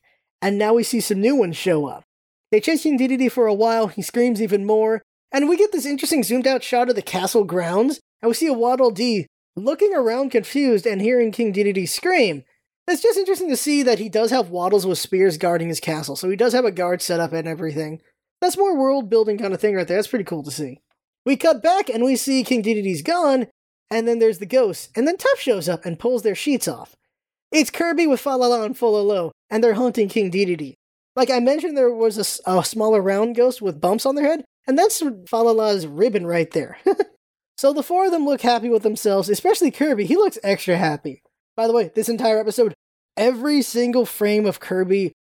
and 0.42 0.58
now 0.58 0.74
we 0.74 0.84
see 0.84 1.00
some 1.00 1.22
new 1.22 1.34
ones 1.34 1.56
show 1.56 1.86
up. 1.86 2.04
They 2.52 2.60
chase 2.60 2.84
King 2.84 3.00
Dedede 3.00 3.32
for 3.32 3.48
a 3.48 3.54
while, 3.54 3.88
he 3.88 4.02
screams 4.02 4.42
even 4.42 4.66
more, 4.66 5.02
and 5.32 5.48
we 5.48 5.56
get 5.56 5.72
this 5.72 5.86
interesting 5.86 6.24
zoomed 6.24 6.46
out 6.46 6.62
shot 6.62 6.90
of 6.90 6.98
the 6.98 7.02
castle 7.02 7.46
grounds, 7.46 8.02
and 8.22 8.28
we 8.28 8.34
see 8.34 8.48
a 8.48 8.54
Waddle 8.54 8.92
Dee 8.92 9.28
looking 9.56 9.96
around 9.96 10.32
confused 10.32 10.86
and 10.86 11.02
hearing 11.02 11.32
King 11.32 11.54
Dedede 11.54 11.88
scream. 11.88 12.44
It's 12.86 13.02
just 13.02 13.18
interesting 13.18 13.48
to 13.48 13.56
see 13.56 13.82
that 13.84 14.00
he 14.00 14.10
does 14.10 14.32
have 14.32 14.50
waddles 14.50 14.86
with 14.86 14.98
spears 14.98 15.38
guarding 15.38 15.70
his 15.70 15.80
castle, 15.80 16.18
so 16.18 16.30
he 16.30 16.36
does 16.36 16.52
have 16.52 16.66
a 16.66 16.72
guard 16.72 17.02
set 17.02 17.22
up 17.22 17.32
and 17.32 17.48
everything. 17.48 18.02
That's 18.42 18.58
more 18.58 18.78
world 18.78 19.10
building 19.10 19.38
kind 19.38 19.54
of 19.54 19.62
thing 19.62 19.74
right 19.76 19.88
there. 19.88 19.96
That's 19.96 20.10
pretty 20.10 20.26
cool 20.26 20.44
to 20.44 20.52
see. 20.52 20.82
We 21.26 21.36
cut 21.36 21.64
back 21.64 21.90
and 21.90 22.04
we 22.04 22.16
see 22.16 22.44
King 22.44 22.62
Dedede's 22.62 23.02
gone, 23.02 23.48
and 23.90 24.08
then 24.08 24.20
there's 24.20 24.40
the 24.40 24.46
ghost, 24.46 24.92
and 24.96 25.08
then 25.08 25.18
Tuff 25.18 25.40
shows 25.40 25.68
up 25.68 25.86
and 25.86 26.00
pulls 26.00 26.22
their 26.22 26.36
sheets 26.36 26.68
off. 26.68 26.96
It's 27.52 27.70
Kirby 27.70 28.08
with 28.08 28.24
Falala 28.24 28.66
and 28.66 28.76
Fololo, 28.76 29.32
and 29.50 29.64
they're 29.64 29.76
hunting 29.76 30.10
King 30.10 30.32
Dedede. 30.32 30.76
Like 31.16 31.30
I 31.30 31.40
mentioned, 31.40 31.78
there 31.78 31.92
was 31.92 32.42
a, 32.46 32.52
a, 32.52 32.64
smaller 32.66 33.02
round 33.02 33.36
ghost 33.36 33.62
with 33.62 33.80
bumps 33.80 34.06
on 34.06 34.16
their 34.16 34.26
head, 34.26 34.44
and 34.68 34.78
that's 34.78 35.02
Falala's 35.02 35.88
ribbon 35.88 36.28
right 36.28 36.52
there. 36.52 36.78
so 37.58 37.72
the 37.72 37.84
four 37.84 38.06
of 38.06 38.12
them 38.12 38.26
look 38.26 38.42
happy 38.42 38.70
with 38.70 38.84
themselves, 38.84 39.30
especially 39.30 39.72
Kirby. 39.72 40.06
He 40.06 40.18
looks 40.18 40.38
extra 40.44 40.78
happy. 40.78 41.22
By 41.56 41.68
the 41.68 41.74
way, 41.74 41.92
this 41.96 42.10
entire 42.10 42.40
episode, 42.40 42.74
every 43.16 43.62
single 43.62 44.06
frame 44.06 44.46
of 44.46 44.60
Kirby 44.60 45.14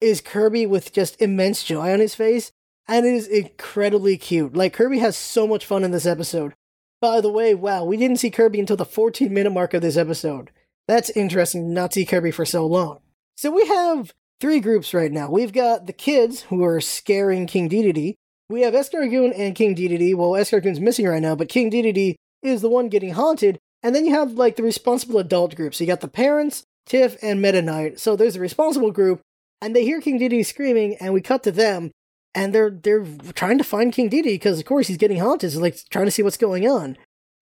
is 0.00 0.22
Kirby 0.22 0.64
with 0.64 0.92
just 0.92 1.20
immense 1.20 1.62
joy 1.62 1.92
on 1.92 2.00
his 2.00 2.14
face, 2.14 2.50
and 2.88 3.06
it 3.06 3.14
is 3.14 3.26
incredibly 3.26 4.16
cute. 4.16 4.56
Like, 4.56 4.72
Kirby 4.72 4.98
has 4.98 5.16
so 5.16 5.46
much 5.46 5.66
fun 5.66 5.84
in 5.84 5.90
this 5.90 6.06
episode. 6.06 6.54
By 7.00 7.20
the 7.20 7.30
way, 7.30 7.54
wow, 7.54 7.84
we 7.84 7.96
didn't 7.96 8.18
see 8.18 8.30
Kirby 8.30 8.60
until 8.60 8.76
the 8.76 8.84
14 8.84 9.32
minute 9.32 9.50
mark 9.50 9.74
of 9.74 9.82
this 9.82 9.96
episode. 9.96 10.50
That's 10.86 11.10
interesting 11.10 11.72
not 11.72 11.92
see 11.92 12.04
Kirby 12.04 12.30
for 12.30 12.44
so 12.44 12.66
long. 12.66 13.00
So 13.36 13.50
we 13.50 13.66
have 13.66 14.12
three 14.40 14.60
groups 14.60 14.94
right 14.94 15.10
now. 15.10 15.30
We've 15.30 15.52
got 15.52 15.86
the 15.86 15.92
kids 15.92 16.42
who 16.42 16.64
are 16.64 16.80
scaring 16.80 17.46
King 17.46 17.68
Dedede. 17.68 18.14
We 18.48 18.62
have 18.62 18.74
Escargoon 18.74 19.32
and 19.36 19.54
King 19.54 19.74
Dedede. 19.74 20.14
Well, 20.14 20.32
Escargoon's 20.32 20.80
missing 20.80 21.06
right 21.06 21.22
now, 21.22 21.34
but 21.34 21.48
King 21.48 21.70
Dedede 21.70 22.16
is 22.42 22.60
the 22.60 22.68
one 22.68 22.88
getting 22.88 23.14
haunted. 23.14 23.58
And 23.82 23.94
then 23.94 24.04
you 24.04 24.14
have 24.14 24.32
like 24.32 24.56
the 24.56 24.62
responsible 24.62 25.18
adult 25.18 25.56
group. 25.56 25.74
So 25.74 25.84
you 25.84 25.88
got 25.88 26.00
the 26.00 26.08
parents, 26.08 26.64
Tiff, 26.86 27.16
and 27.22 27.40
Meta 27.40 27.62
Knight. 27.62 27.98
So 27.98 28.14
there's 28.16 28.36
a 28.36 28.40
responsible 28.40 28.90
group, 28.90 29.20
and 29.60 29.74
they 29.74 29.84
hear 29.84 30.00
King 30.00 30.18
Dedede 30.18 30.46
screaming, 30.46 30.96
and 30.96 31.12
we 31.14 31.20
cut 31.20 31.42
to 31.44 31.52
them, 31.52 31.90
and 32.34 32.54
they're 32.54 32.70
they're 32.70 33.04
trying 33.34 33.58
to 33.58 33.64
find 33.64 33.92
King 33.92 34.10
Dedede 34.10 34.24
because 34.24 34.58
of 34.58 34.64
course 34.64 34.88
he's 34.88 34.96
getting 34.96 35.18
haunted. 35.18 35.52
So 35.52 35.60
like 35.60 35.78
trying 35.90 36.06
to 36.06 36.10
see 36.10 36.22
what's 36.22 36.36
going 36.36 36.68
on. 36.68 36.96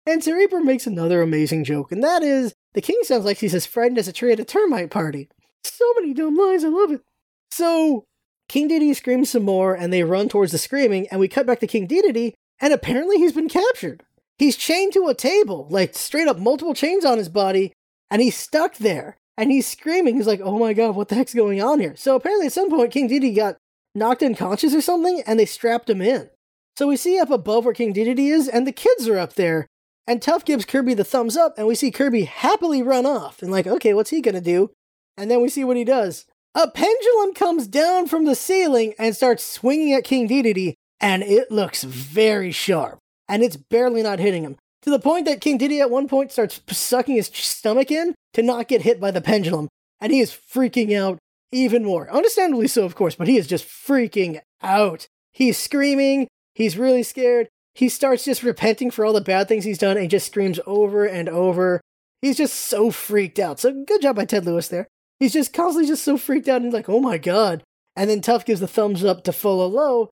And 0.06 0.24
Sir 0.24 0.36
Reaper 0.36 0.60
makes 0.60 0.86
another 0.86 1.22
amazing 1.22 1.64
joke, 1.64 1.92
and 1.92 2.02
that 2.02 2.22
is 2.22 2.54
the 2.74 2.80
king 2.80 2.98
sounds 3.02 3.24
like 3.24 3.38
he's 3.38 3.54
as 3.54 3.66
frightened 3.66 3.98
as 3.98 4.08
a 4.08 4.12
tree 4.12 4.32
at 4.32 4.40
a 4.40 4.44
termite 4.44 4.90
party. 4.90 5.28
So 5.64 5.84
many 5.96 6.14
dumb 6.14 6.36
lines, 6.36 6.64
I 6.64 6.68
love 6.68 6.90
it. 6.90 7.02
So 7.50 8.04
King 8.48 8.68
Dedede 8.68 8.96
screams 8.96 9.30
some 9.30 9.44
more, 9.44 9.74
and 9.74 9.92
they 9.92 10.02
run 10.02 10.28
towards 10.28 10.52
the 10.52 10.58
screaming, 10.58 11.06
and 11.08 11.20
we 11.20 11.28
cut 11.28 11.46
back 11.46 11.60
to 11.60 11.66
King 11.66 11.86
Dedede, 11.86 12.32
and 12.60 12.72
apparently 12.72 13.18
he's 13.18 13.32
been 13.32 13.48
captured. 13.48 14.02
He's 14.38 14.56
chained 14.56 14.94
to 14.94 15.08
a 15.08 15.14
table, 15.14 15.66
like 15.70 15.94
straight 15.94 16.28
up 16.28 16.38
multiple 16.38 16.74
chains 16.74 17.04
on 17.04 17.18
his 17.18 17.28
body, 17.28 17.74
and 18.10 18.22
he's 18.22 18.36
stuck 18.36 18.76
there. 18.76 19.18
And 19.36 19.50
he's 19.50 19.66
screaming. 19.66 20.16
He's 20.16 20.26
like, 20.26 20.40
oh 20.42 20.58
my 20.58 20.74
god, 20.74 20.96
what 20.96 21.08
the 21.08 21.14
heck's 21.14 21.32
going 21.32 21.62
on 21.62 21.80
here? 21.80 21.94
So 21.96 22.14
apparently 22.14 22.46
at 22.46 22.52
some 22.52 22.68
point, 22.68 22.92
King 22.92 23.08
Dedede 23.08 23.34
got 23.34 23.56
knocked 23.94 24.22
unconscious 24.22 24.74
or 24.74 24.80
something, 24.80 25.22
and 25.26 25.38
they 25.38 25.46
strapped 25.46 25.90
him 25.90 26.00
in. 26.00 26.30
So 26.76 26.86
we 26.86 26.96
see 26.96 27.18
up 27.18 27.30
above 27.30 27.64
where 27.64 27.74
King 27.74 27.92
Dedede 27.92 28.18
is, 28.18 28.48
and 28.48 28.66
the 28.66 28.72
kids 28.72 29.08
are 29.08 29.18
up 29.18 29.34
there, 29.34 29.66
and 30.06 30.22
Tuff 30.22 30.44
gives 30.44 30.64
Kirby 30.64 30.94
the 30.94 31.04
thumbs 31.04 31.36
up, 31.36 31.54
and 31.58 31.66
we 31.66 31.74
see 31.74 31.90
Kirby 31.90 32.24
happily 32.24 32.82
run 32.82 33.06
off. 33.06 33.42
And 33.42 33.50
like, 33.52 33.66
okay, 33.66 33.94
what's 33.94 34.10
he 34.10 34.20
gonna 34.20 34.40
do? 34.40 34.70
And 35.16 35.30
then 35.30 35.42
we 35.42 35.48
see 35.48 35.64
what 35.64 35.76
he 35.76 35.84
does. 35.84 36.24
A 36.54 36.68
pendulum 36.68 37.34
comes 37.34 37.68
down 37.68 38.08
from 38.08 38.24
the 38.24 38.34
ceiling 38.34 38.94
and 38.98 39.14
starts 39.14 39.44
swinging 39.44 39.92
at 39.92 40.04
King 40.04 40.28
Dedede, 40.28 40.74
and 41.00 41.22
it 41.22 41.50
looks 41.50 41.84
very 41.84 42.50
sharp. 42.50 42.98
And 43.28 43.42
it's 43.42 43.56
barely 43.56 44.02
not 44.02 44.18
hitting 44.18 44.42
him. 44.42 44.56
To 44.82 44.90
the 44.90 44.98
point 44.98 45.26
that 45.26 45.40
King 45.40 45.58
Dedede 45.58 45.80
at 45.80 45.90
one 45.90 46.08
point 46.08 46.32
starts 46.32 46.60
sucking 46.68 47.14
his 47.14 47.30
stomach 47.32 47.90
in 47.90 48.14
to 48.32 48.42
not 48.42 48.66
get 48.66 48.82
hit 48.82 48.98
by 48.98 49.10
the 49.10 49.20
pendulum. 49.20 49.68
And 50.00 50.10
he 50.10 50.20
is 50.20 50.32
freaking 50.32 50.96
out 50.98 51.18
even 51.52 51.84
more. 51.84 52.10
Understandably 52.10 52.68
so, 52.68 52.84
of 52.84 52.94
course, 52.94 53.14
but 53.14 53.28
he 53.28 53.36
is 53.36 53.46
just 53.46 53.66
freaking 53.66 54.40
out. 54.62 55.06
He's 55.32 55.58
screaming, 55.58 56.28
he's 56.54 56.76
really 56.76 57.02
scared, 57.02 57.48
he 57.74 57.88
starts 57.88 58.24
just 58.24 58.42
repenting 58.42 58.90
for 58.90 59.04
all 59.04 59.12
the 59.12 59.20
bad 59.20 59.48
things 59.48 59.64
he's 59.64 59.78
done 59.78 59.96
and 59.96 60.10
just 60.10 60.26
screams 60.26 60.60
over 60.66 61.04
and 61.04 61.28
over. 61.28 61.80
He's 62.20 62.36
just 62.36 62.54
so 62.54 62.90
freaked 62.90 63.38
out. 63.38 63.60
So 63.60 63.84
good 63.84 64.02
job 64.02 64.16
by 64.16 64.24
Ted 64.24 64.44
Lewis 64.44 64.68
there. 64.68 64.88
He's 65.18 65.32
just 65.32 65.52
constantly 65.52 65.88
just 65.88 66.04
so 66.04 66.16
freaked 66.16 66.48
out 66.48 66.62
and 66.62 66.72
like, 66.72 66.88
oh 66.88 67.00
my 67.00 67.18
god. 67.18 67.62
And 67.96 68.08
then 68.08 68.20
Tuff 68.20 68.44
gives 68.44 68.60
the 68.60 68.68
thumbs 68.68 69.04
up 69.04 69.24
to 69.24 69.30
Fololo, 69.30 70.08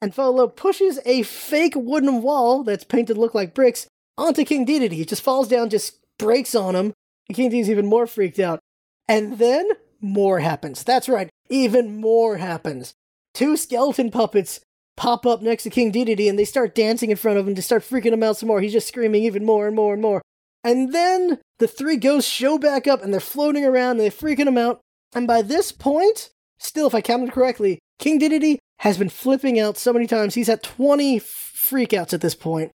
and 0.00 0.14
Fololo 0.14 0.54
pushes 0.54 0.98
a 1.04 1.22
fake 1.22 1.74
wooden 1.76 2.22
wall 2.22 2.62
that's 2.62 2.84
painted 2.84 3.16
look 3.16 3.34
like 3.34 3.54
bricks 3.54 3.86
onto 4.18 4.44
King 4.44 4.66
Dedede. 4.66 4.92
He 4.92 5.04
just 5.04 5.22
falls 5.22 5.48
down, 5.48 5.70
just 5.70 5.98
breaks 6.18 6.54
on 6.54 6.76
him. 6.76 6.92
And 7.28 7.36
King 7.36 7.50
Dedede's 7.50 7.70
even 7.70 7.86
more 7.86 8.06
freaked 8.06 8.38
out. 8.38 8.60
And 9.08 9.38
then 9.38 9.68
more 10.02 10.40
happens. 10.40 10.84
That's 10.84 11.08
right, 11.08 11.30
even 11.48 12.00
more 12.00 12.36
happens. 12.36 12.94
Two 13.34 13.56
skeleton 13.56 14.10
puppets 14.10 14.60
pop 14.96 15.24
up 15.24 15.40
next 15.40 15.62
to 15.62 15.70
King 15.70 15.92
Dedede 15.92 16.28
and 16.28 16.38
they 16.38 16.44
start 16.44 16.74
dancing 16.74 17.10
in 17.10 17.16
front 17.16 17.38
of 17.38 17.48
him 17.48 17.54
to 17.54 17.62
start 17.62 17.82
freaking 17.82 18.12
him 18.12 18.22
out 18.22 18.36
some 18.36 18.48
more. 18.48 18.60
He's 18.60 18.72
just 18.72 18.88
screaming 18.88 19.24
even 19.24 19.44
more 19.44 19.66
and 19.66 19.74
more 19.74 19.92
and 19.94 20.02
more. 20.02 20.20
And 20.62 20.92
then 20.92 21.38
the 21.58 21.66
three 21.66 21.96
ghosts 21.96 22.30
show 22.30 22.58
back 22.58 22.86
up 22.86 23.02
and 23.02 23.12
they're 23.12 23.20
floating 23.20 23.64
around 23.64 23.92
and 23.92 24.00
they're 24.00 24.10
freaking 24.10 24.46
him 24.46 24.58
out. 24.58 24.80
And 25.14 25.26
by 25.26 25.42
this 25.42 25.72
point, 25.72 26.30
Still, 26.62 26.86
if 26.86 26.94
I 26.94 27.00
counted 27.00 27.32
correctly, 27.32 27.80
King 27.98 28.20
Dedede 28.20 28.58
has 28.78 28.96
been 28.96 29.08
flipping 29.08 29.58
out 29.58 29.76
so 29.76 29.92
many 29.92 30.06
times. 30.06 30.34
He's 30.34 30.48
at 30.48 30.62
20 30.62 31.18
freakouts 31.18 32.14
at 32.14 32.20
this 32.20 32.36
point, 32.36 32.70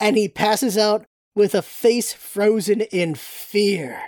and 0.00 0.16
he 0.16 0.28
passes 0.28 0.78
out 0.78 1.04
with 1.36 1.54
a 1.54 1.60
face 1.60 2.14
frozen 2.14 2.80
in 2.80 3.14
fear. 3.14 4.00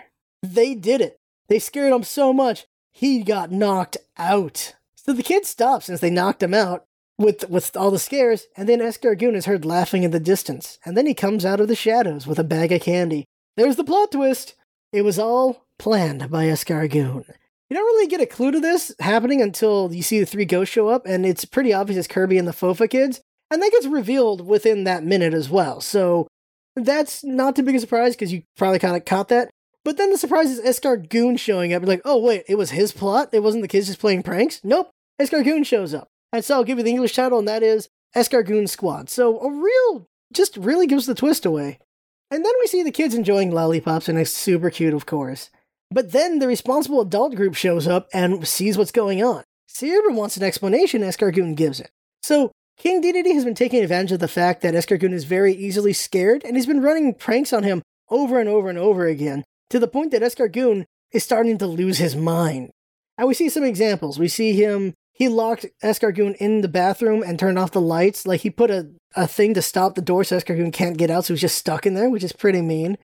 They 0.42 0.74
did 0.74 1.02
it. 1.02 1.18
They 1.50 1.58
scared 1.58 1.92
him 1.92 2.04
so 2.04 2.32
much, 2.32 2.66
he 2.92 3.24
got 3.24 3.50
knocked 3.50 3.96
out. 4.16 4.76
So 4.94 5.12
the 5.12 5.24
kid 5.24 5.44
stops 5.44 5.86
since 5.86 5.98
they 5.98 6.08
knocked 6.08 6.44
him 6.44 6.54
out 6.54 6.86
with 7.18 7.50
with 7.50 7.76
all 7.76 7.90
the 7.90 7.98
scares, 7.98 8.46
and 8.56 8.68
then 8.68 8.78
Escargoon 8.78 9.34
is 9.34 9.46
heard 9.46 9.64
laughing 9.64 10.04
in 10.04 10.12
the 10.12 10.20
distance, 10.20 10.78
and 10.84 10.96
then 10.96 11.06
he 11.06 11.12
comes 11.12 11.44
out 11.44 11.60
of 11.60 11.66
the 11.66 11.74
shadows 11.74 12.24
with 12.24 12.38
a 12.38 12.44
bag 12.44 12.70
of 12.70 12.82
candy. 12.82 13.24
There's 13.56 13.74
the 13.74 13.82
plot 13.82 14.12
twist. 14.12 14.54
It 14.92 15.02
was 15.02 15.18
all 15.18 15.66
planned 15.76 16.30
by 16.30 16.44
Escargoon. 16.44 17.24
You 17.68 17.76
don't 17.76 17.84
really 17.84 18.06
get 18.06 18.20
a 18.20 18.26
clue 18.26 18.52
to 18.52 18.60
this 18.60 18.94
happening 19.00 19.42
until 19.42 19.92
you 19.92 20.02
see 20.02 20.20
the 20.20 20.26
three 20.26 20.44
ghosts 20.44 20.72
show 20.72 20.88
up, 20.88 21.04
and 21.04 21.26
it's 21.26 21.44
pretty 21.44 21.72
obvious 21.72 21.98
it's 21.98 22.08
Kirby 22.08 22.38
and 22.38 22.46
the 22.46 22.52
Fofa 22.52 22.88
kids, 22.88 23.20
and 23.50 23.60
that 23.60 23.72
gets 23.72 23.86
revealed 23.86 24.46
within 24.46 24.84
that 24.84 25.02
minute 25.02 25.34
as 25.34 25.50
well. 25.50 25.80
So 25.80 26.28
that's 26.76 27.24
not 27.24 27.56
too 27.56 27.64
big 27.64 27.74
a 27.74 27.80
surprise 27.80 28.14
because 28.14 28.32
you 28.32 28.44
probably 28.56 28.78
kind 28.78 28.96
of 28.96 29.04
caught 29.04 29.28
that. 29.30 29.50
But 29.84 29.96
then 29.96 30.10
the 30.10 30.18
surprise 30.18 30.50
is 30.50 30.60
Escargoon 30.60 31.38
showing 31.38 31.72
up. 31.72 31.84
Like, 31.84 32.02
oh 32.04 32.18
wait, 32.18 32.44
it 32.48 32.56
was 32.56 32.70
his 32.70 32.92
plot. 32.92 33.30
It 33.32 33.42
wasn't 33.42 33.62
the 33.62 33.68
kids 33.68 33.86
just 33.86 33.98
playing 33.98 34.22
pranks. 34.22 34.60
Nope, 34.62 34.90
Escargoon 35.20 35.64
shows 35.64 35.94
up, 35.94 36.08
and 36.32 36.44
so 36.44 36.56
I'll 36.56 36.64
give 36.64 36.78
you 36.78 36.84
the 36.84 36.90
English 36.90 37.14
title, 37.14 37.38
and 37.38 37.48
that 37.48 37.62
is 37.62 37.88
Escargoon 38.14 38.68
Squad. 38.68 39.08
So 39.08 39.40
a 39.40 39.50
real, 39.50 40.06
just 40.32 40.56
really 40.56 40.86
gives 40.86 41.06
the 41.06 41.14
twist 41.14 41.46
away. 41.46 41.78
And 42.30 42.44
then 42.44 42.52
we 42.60 42.66
see 42.66 42.82
the 42.82 42.92
kids 42.92 43.14
enjoying 43.14 43.50
lollipops, 43.50 44.08
and 44.08 44.18
it's 44.18 44.32
super 44.32 44.70
cute, 44.70 44.94
of 44.94 45.06
course. 45.06 45.50
But 45.90 46.12
then 46.12 46.38
the 46.38 46.46
responsible 46.46 47.00
adult 47.00 47.34
group 47.34 47.54
shows 47.54 47.88
up 47.88 48.08
and 48.12 48.46
sees 48.46 48.78
what's 48.78 48.92
going 48.92 49.22
on. 49.22 49.42
Cerebra 49.68 50.14
wants 50.14 50.36
an 50.36 50.44
explanation, 50.44 51.02
Escargoon 51.02 51.56
gives 51.56 51.80
it. 51.80 51.90
So 52.22 52.52
King 52.76 53.02
Dedede 53.02 53.34
has 53.34 53.44
been 53.44 53.54
taking 53.54 53.82
advantage 53.82 54.12
of 54.12 54.20
the 54.20 54.28
fact 54.28 54.62
that 54.62 54.74
Escargoon 54.74 55.12
is 55.12 55.24
very 55.24 55.52
easily 55.52 55.92
scared, 55.92 56.44
and 56.44 56.56
he's 56.56 56.66
been 56.66 56.82
running 56.82 57.14
pranks 57.14 57.52
on 57.52 57.64
him 57.64 57.82
over 58.08 58.38
and 58.38 58.48
over 58.48 58.68
and 58.68 58.78
over 58.78 59.06
again, 59.06 59.44
to 59.70 59.78
the 59.78 59.88
point 59.88 60.10
that 60.10 60.22
Escargoon 60.22 60.84
is 61.12 61.24
starting 61.24 61.58
to 61.58 61.66
lose 61.66 61.98
his 61.98 62.14
mind. 62.14 62.70
And 63.16 63.28
we 63.28 63.34
see 63.34 63.48
some 63.48 63.64
examples. 63.64 64.18
We 64.18 64.28
see 64.28 64.52
him, 64.52 64.94
he 65.12 65.28
locked 65.28 65.66
Escargoon 65.82 66.36
in 66.36 66.60
the 66.60 66.68
bathroom 66.68 67.22
and 67.22 67.38
turned 67.38 67.58
off 67.58 67.72
the 67.72 67.80
lights. 67.80 68.26
Like 68.26 68.40
he 68.40 68.50
put 68.50 68.70
a, 68.70 68.90
a 69.14 69.26
thing 69.26 69.54
to 69.54 69.62
stop 69.62 69.94
the 69.94 70.02
door 70.02 70.24
so 70.24 70.36
Escargoon 70.36 70.72
can't 70.72 70.96
get 70.96 71.10
out, 71.10 71.24
so 71.24 71.34
he's 71.34 71.42
just 71.42 71.58
stuck 71.58 71.86
in 71.86 71.94
there, 71.94 72.10
which 72.10 72.24
is 72.24 72.32
pretty 72.32 72.62
mean. 72.62 72.98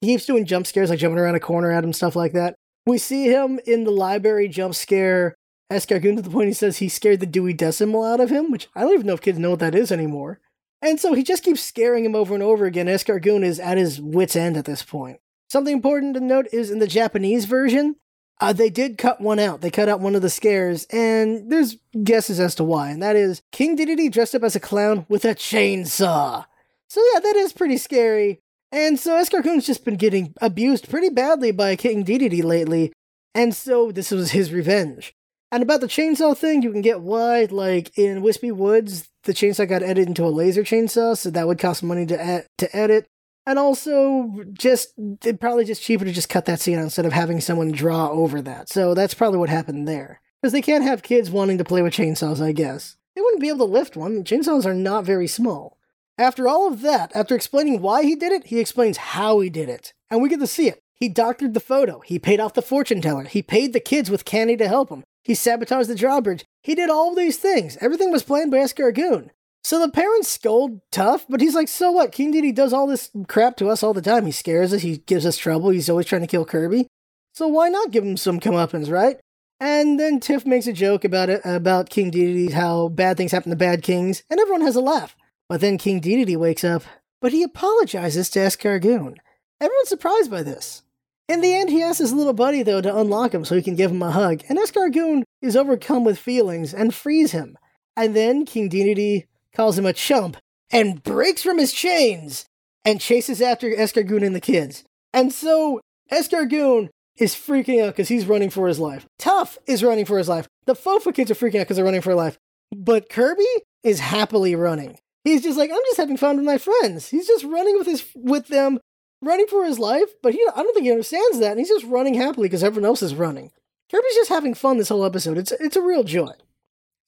He 0.00 0.08
keeps 0.08 0.26
doing 0.26 0.44
jump 0.44 0.66
scares, 0.66 0.90
like 0.90 1.00
jumping 1.00 1.18
around 1.18 1.34
a 1.34 1.40
corner 1.40 1.72
at 1.72 1.84
him, 1.84 1.92
stuff 1.92 2.16
like 2.16 2.32
that. 2.32 2.54
We 2.86 2.98
see 2.98 3.26
him 3.26 3.60
in 3.66 3.84
the 3.84 3.90
library 3.90 4.48
jump 4.48 4.74
scare 4.74 5.34
Escargoon 5.70 6.16
to 6.16 6.22
the 6.22 6.30
point 6.30 6.48
he 6.48 6.54
says 6.54 6.78
he 6.78 6.88
scared 6.88 7.20
the 7.20 7.26
Dewey 7.26 7.52
Decimal 7.52 8.04
out 8.04 8.20
of 8.20 8.30
him, 8.30 8.50
which 8.50 8.68
I 8.74 8.80
don't 8.80 8.94
even 8.94 9.06
know 9.06 9.14
if 9.14 9.20
kids 9.20 9.38
know 9.38 9.50
what 9.50 9.58
that 9.58 9.74
is 9.74 9.92
anymore. 9.92 10.40
And 10.80 10.98
so 10.98 11.12
he 11.12 11.22
just 11.22 11.42
keeps 11.42 11.60
scaring 11.60 12.04
him 12.04 12.14
over 12.14 12.32
and 12.32 12.42
over 12.42 12.64
again. 12.64 12.86
Escargoon 12.86 13.42
is 13.42 13.60
at 13.60 13.76
his 13.76 14.00
wits' 14.00 14.36
end 14.36 14.56
at 14.56 14.64
this 14.64 14.82
point. 14.82 15.18
Something 15.48 15.74
important 15.74 16.14
to 16.14 16.20
note 16.20 16.46
is 16.52 16.70
in 16.70 16.78
the 16.78 16.86
Japanese 16.86 17.46
version, 17.46 17.96
uh, 18.40 18.52
they 18.52 18.70
did 18.70 18.98
cut 18.98 19.20
one 19.20 19.38
out. 19.38 19.60
They 19.60 19.70
cut 19.70 19.88
out 19.88 20.00
one 20.00 20.14
of 20.14 20.22
the 20.22 20.30
scares, 20.30 20.86
and 20.90 21.50
there's 21.50 21.76
guesses 22.04 22.38
as 22.38 22.54
to 22.56 22.64
why. 22.64 22.90
And 22.90 23.02
that 23.02 23.16
is 23.16 23.42
King 23.50 23.76
Dedede 23.76 24.12
dressed 24.12 24.34
up 24.34 24.44
as 24.44 24.54
a 24.54 24.60
clown 24.60 25.06
with 25.08 25.24
a 25.24 25.34
chainsaw. 25.34 26.44
So 26.88 27.02
yeah, 27.12 27.20
that 27.20 27.36
is 27.36 27.52
pretty 27.52 27.78
scary. 27.78 28.40
And 28.70 28.98
so 28.98 29.12
Escargoon's 29.12 29.66
just 29.66 29.84
been 29.84 29.96
getting 29.96 30.34
abused 30.40 30.90
pretty 30.90 31.08
badly 31.08 31.50
by 31.50 31.74
King 31.74 32.04
Dedede 32.04 32.44
lately, 32.44 32.92
and 33.34 33.54
so 33.54 33.90
this 33.90 34.10
was 34.10 34.32
his 34.32 34.52
revenge. 34.52 35.14
And 35.50 35.62
about 35.62 35.80
the 35.80 35.86
chainsaw 35.86 36.36
thing, 36.36 36.62
you 36.62 36.70
can 36.70 36.82
get 36.82 37.00
why, 37.00 37.48
like 37.50 37.96
in 37.96 38.20
Wispy 38.20 38.52
Woods, 38.52 39.08
the 39.24 39.32
chainsaw 39.32 39.66
got 39.66 39.82
edited 39.82 40.08
into 40.08 40.24
a 40.24 40.28
laser 40.28 40.62
chainsaw, 40.62 41.16
so 41.16 41.30
that 41.30 41.46
would 41.46 41.58
cost 41.58 41.82
money 41.82 42.04
to 42.06 42.22
ed- 42.22 42.46
to 42.58 42.76
edit. 42.76 43.06
And 43.48 43.58
also, 43.58 44.44
just 44.52 44.92
it'd 45.22 45.40
probably 45.40 45.64
just 45.64 45.82
cheaper 45.82 46.04
to 46.04 46.12
just 46.12 46.28
cut 46.28 46.44
that 46.44 46.60
scene 46.60 46.78
out 46.78 46.82
instead 46.82 47.06
of 47.06 47.14
having 47.14 47.40
someone 47.40 47.72
draw 47.72 48.10
over 48.10 48.42
that. 48.42 48.68
So 48.68 48.92
that's 48.92 49.14
probably 49.14 49.38
what 49.38 49.48
happened 49.48 49.88
there. 49.88 50.20
Because 50.42 50.52
they 50.52 50.60
can't 50.60 50.84
have 50.84 51.02
kids 51.02 51.30
wanting 51.30 51.56
to 51.56 51.64
play 51.64 51.80
with 51.80 51.94
chainsaws, 51.94 52.42
I 52.42 52.52
guess. 52.52 52.98
They 53.14 53.22
wouldn't 53.22 53.40
be 53.40 53.48
able 53.48 53.66
to 53.66 53.72
lift 53.72 53.96
one. 53.96 54.22
Chainsaws 54.22 54.66
are 54.66 54.74
not 54.74 55.06
very 55.06 55.26
small. 55.26 55.78
After 56.18 56.46
all 56.46 56.68
of 56.68 56.82
that, 56.82 57.10
after 57.14 57.34
explaining 57.34 57.80
why 57.80 58.02
he 58.02 58.14
did 58.14 58.32
it, 58.32 58.48
he 58.48 58.60
explains 58.60 58.98
how 58.98 59.40
he 59.40 59.48
did 59.48 59.70
it. 59.70 59.94
And 60.10 60.20
we 60.20 60.28
get 60.28 60.40
to 60.40 60.46
see 60.46 60.68
it. 60.68 60.82
He 60.94 61.08
doctored 61.08 61.54
the 61.54 61.58
photo. 61.58 62.00
He 62.00 62.18
paid 62.18 62.40
off 62.40 62.52
the 62.52 62.60
fortune 62.60 63.00
teller. 63.00 63.24
He 63.24 63.40
paid 63.40 63.72
the 63.72 63.80
kids 63.80 64.10
with 64.10 64.26
candy 64.26 64.58
to 64.58 64.68
help 64.68 64.90
him. 64.90 65.04
He 65.24 65.34
sabotaged 65.34 65.88
the 65.88 65.94
drawbridge. 65.94 66.44
He 66.60 66.74
did 66.74 66.90
all 66.90 67.14
these 67.14 67.38
things. 67.38 67.78
Everything 67.80 68.12
was 68.12 68.22
planned 68.22 68.50
by 68.50 68.58
Escargoon. 68.58 69.30
So 69.64 69.78
the 69.78 69.90
parents 69.90 70.28
scold 70.28 70.80
Tuff, 70.90 71.26
but 71.28 71.40
he's 71.40 71.54
like, 71.54 71.68
so 71.68 71.90
what? 71.90 72.12
King 72.12 72.32
Dedede 72.32 72.54
does 72.54 72.72
all 72.72 72.86
this 72.86 73.10
crap 73.26 73.56
to 73.58 73.68
us 73.68 73.82
all 73.82 73.92
the 73.92 74.00
time. 74.00 74.24
He 74.24 74.32
scares 74.32 74.72
us. 74.72 74.82
He 74.82 74.98
gives 74.98 75.26
us 75.26 75.36
trouble. 75.36 75.70
He's 75.70 75.90
always 75.90 76.06
trying 76.06 76.22
to 76.22 76.28
kill 76.28 76.44
Kirby. 76.44 76.86
So 77.34 77.48
why 77.48 77.68
not 77.68 77.90
give 77.90 78.04
him 78.04 78.16
some 78.16 78.40
comeuppance, 78.40 78.90
right? 78.90 79.18
And 79.60 79.98
then 79.98 80.20
Tiff 80.20 80.46
makes 80.46 80.66
a 80.66 80.72
joke 80.72 81.04
about 81.04 81.28
it, 81.28 81.40
about 81.44 81.90
King 81.90 82.10
Dedede, 82.10 82.52
how 82.52 82.88
bad 82.88 83.16
things 83.16 83.32
happen 83.32 83.50
to 83.50 83.56
bad 83.56 83.82
kings, 83.82 84.22
and 84.30 84.38
everyone 84.38 84.62
has 84.62 84.76
a 84.76 84.80
laugh. 84.80 85.16
But 85.48 85.60
then 85.60 85.78
King 85.78 86.00
Dedede 86.00 86.36
wakes 86.36 86.62
up, 86.62 86.84
but 87.20 87.32
he 87.32 87.42
apologizes 87.42 88.30
to 88.30 88.38
Escargoon. 88.38 89.16
Everyone's 89.60 89.88
surprised 89.88 90.30
by 90.30 90.44
this. 90.44 90.82
In 91.28 91.40
the 91.40 91.54
end, 91.54 91.70
he 91.70 91.82
asks 91.82 91.98
his 91.98 92.12
little 92.12 92.32
buddy, 92.32 92.62
though, 92.62 92.80
to 92.80 92.96
unlock 92.96 93.34
him 93.34 93.44
so 93.44 93.56
he 93.56 93.62
can 93.62 93.74
give 93.74 93.90
him 93.90 94.02
a 94.02 94.12
hug, 94.12 94.42
and 94.48 94.58
Escargoon 94.58 95.24
is 95.42 95.56
overcome 95.56 96.04
with 96.04 96.18
feelings 96.18 96.72
and 96.72 96.94
frees 96.94 97.32
him. 97.32 97.58
And 97.96 98.14
then 98.14 98.46
King 98.46 98.70
Dedede 98.70 99.26
calls 99.58 99.78
him 99.78 99.86
a 99.86 99.92
chump 99.92 100.36
and 100.70 101.02
breaks 101.02 101.42
from 101.42 101.58
his 101.58 101.72
chains 101.72 102.46
and 102.84 103.00
chases 103.00 103.42
after 103.42 103.68
Escargoon 103.70 104.24
and 104.24 104.34
the 104.34 104.40
kids. 104.40 104.84
And 105.12 105.32
so 105.32 105.80
Escargoon 106.12 106.88
is 107.18 107.34
freaking 107.34 107.82
out 107.82 107.94
because 107.94 108.08
he's 108.08 108.26
running 108.26 108.50
for 108.50 108.68
his 108.68 108.78
life. 108.78 109.06
Tuff 109.18 109.58
is 109.66 109.82
running 109.82 110.04
for 110.04 110.18
his 110.18 110.28
life. 110.28 110.46
The 110.66 110.74
Fofa 110.74 111.12
kids 111.12 111.30
are 111.30 111.34
freaking 111.34 111.56
out 111.56 111.62
because 111.62 111.76
they're 111.76 111.84
running 111.84 112.00
for 112.00 112.10
their 112.10 112.16
life. 112.16 112.38
But 112.74 113.08
Kirby 113.08 113.44
is 113.82 114.00
happily 114.00 114.54
running. 114.54 114.98
He's 115.24 115.42
just 115.42 115.58
like, 115.58 115.70
I'm 115.70 115.80
just 115.86 115.96
having 115.96 116.16
fun 116.16 116.36
with 116.36 116.44
my 116.44 116.58
friends. 116.58 117.08
He's 117.08 117.26
just 117.26 117.44
running 117.44 117.76
with 117.76 117.86
his 117.86 118.04
with 118.14 118.48
them, 118.48 118.78
running 119.22 119.46
for 119.46 119.64
his 119.64 119.78
life. 119.78 120.08
But 120.22 120.34
he, 120.34 120.46
I 120.54 120.62
don't 120.62 120.72
think 120.74 120.84
he 120.84 120.92
understands 120.92 121.40
that, 121.40 121.52
and 121.52 121.58
he's 121.58 121.68
just 121.68 121.84
running 121.86 122.14
happily 122.14 122.48
because 122.48 122.62
everyone 122.62 122.88
else 122.88 123.02
is 123.02 123.14
running. 123.14 123.50
Kirby's 123.90 124.14
just 124.14 124.30
having 124.30 124.54
fun 124.54 124.78
this 124.78 124.90
whole 124.90 125.04
episode. 125.04 125.38
It's 125.38 125.52
it's 125.52 125.76
a 125.76 125.82
real 125.82 126.04
joy. 126.04 126.32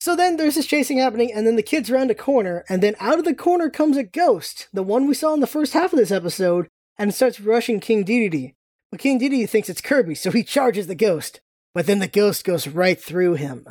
So 0.01 0.15
then 0.15 0.37
there's 0.37 0.55
this 0.55 0.65
chasing 0.65 0.97
happening, 0.97 1.31
and 1.31 1.45
then 1.45 1.57
the 1.57 1.61
kids 1.61 1.91
round 1.91 2.09
a 2.09 2.15
corner, 2.15 2.65
and 2.67 2.81
then 2.81 2.95
out 2.99 3.19
of 3.19 3.23
the 3.23 3.35
corner 3.35 3.69
comes 3.69 3.97
a 3.97 4.03
ghost, 4.03 4.67
the 4.73 4.81
one 4.81 5.05
we 5.05 5.13
saw 5.13 5.35
in 5.35 5.41
the 5.41 5.45
first 5.45 5.73
half 5.73 5.93
of 5.93 5.99
this 5.99 6.09
episode, 6.09 6.67
and 6.97 7.13
starts 7.13 7.39
rushing 7.39 7.79
King 7.79 8.03
Dedede. 8.03 8.55
But 8.89 8.99
King 8.99 9.19
Dedede 9.19 9.47
thinks 9.47 9.69
it's 9.69 9.79
Kirby, 9.79 10.15
so 10.15 10.31
he 10.31 10.41
charges 10.41 10.87
the 10.87 10.95
ghost. 10.95 11.39
But 11.75 11.85
then 11.85 11.99
the 11.99 12.07
ghost 12.07 12.43
goes 12.43 12.67
right 12.67 12.99
through 12.99 13.35
him. 13.35 13.67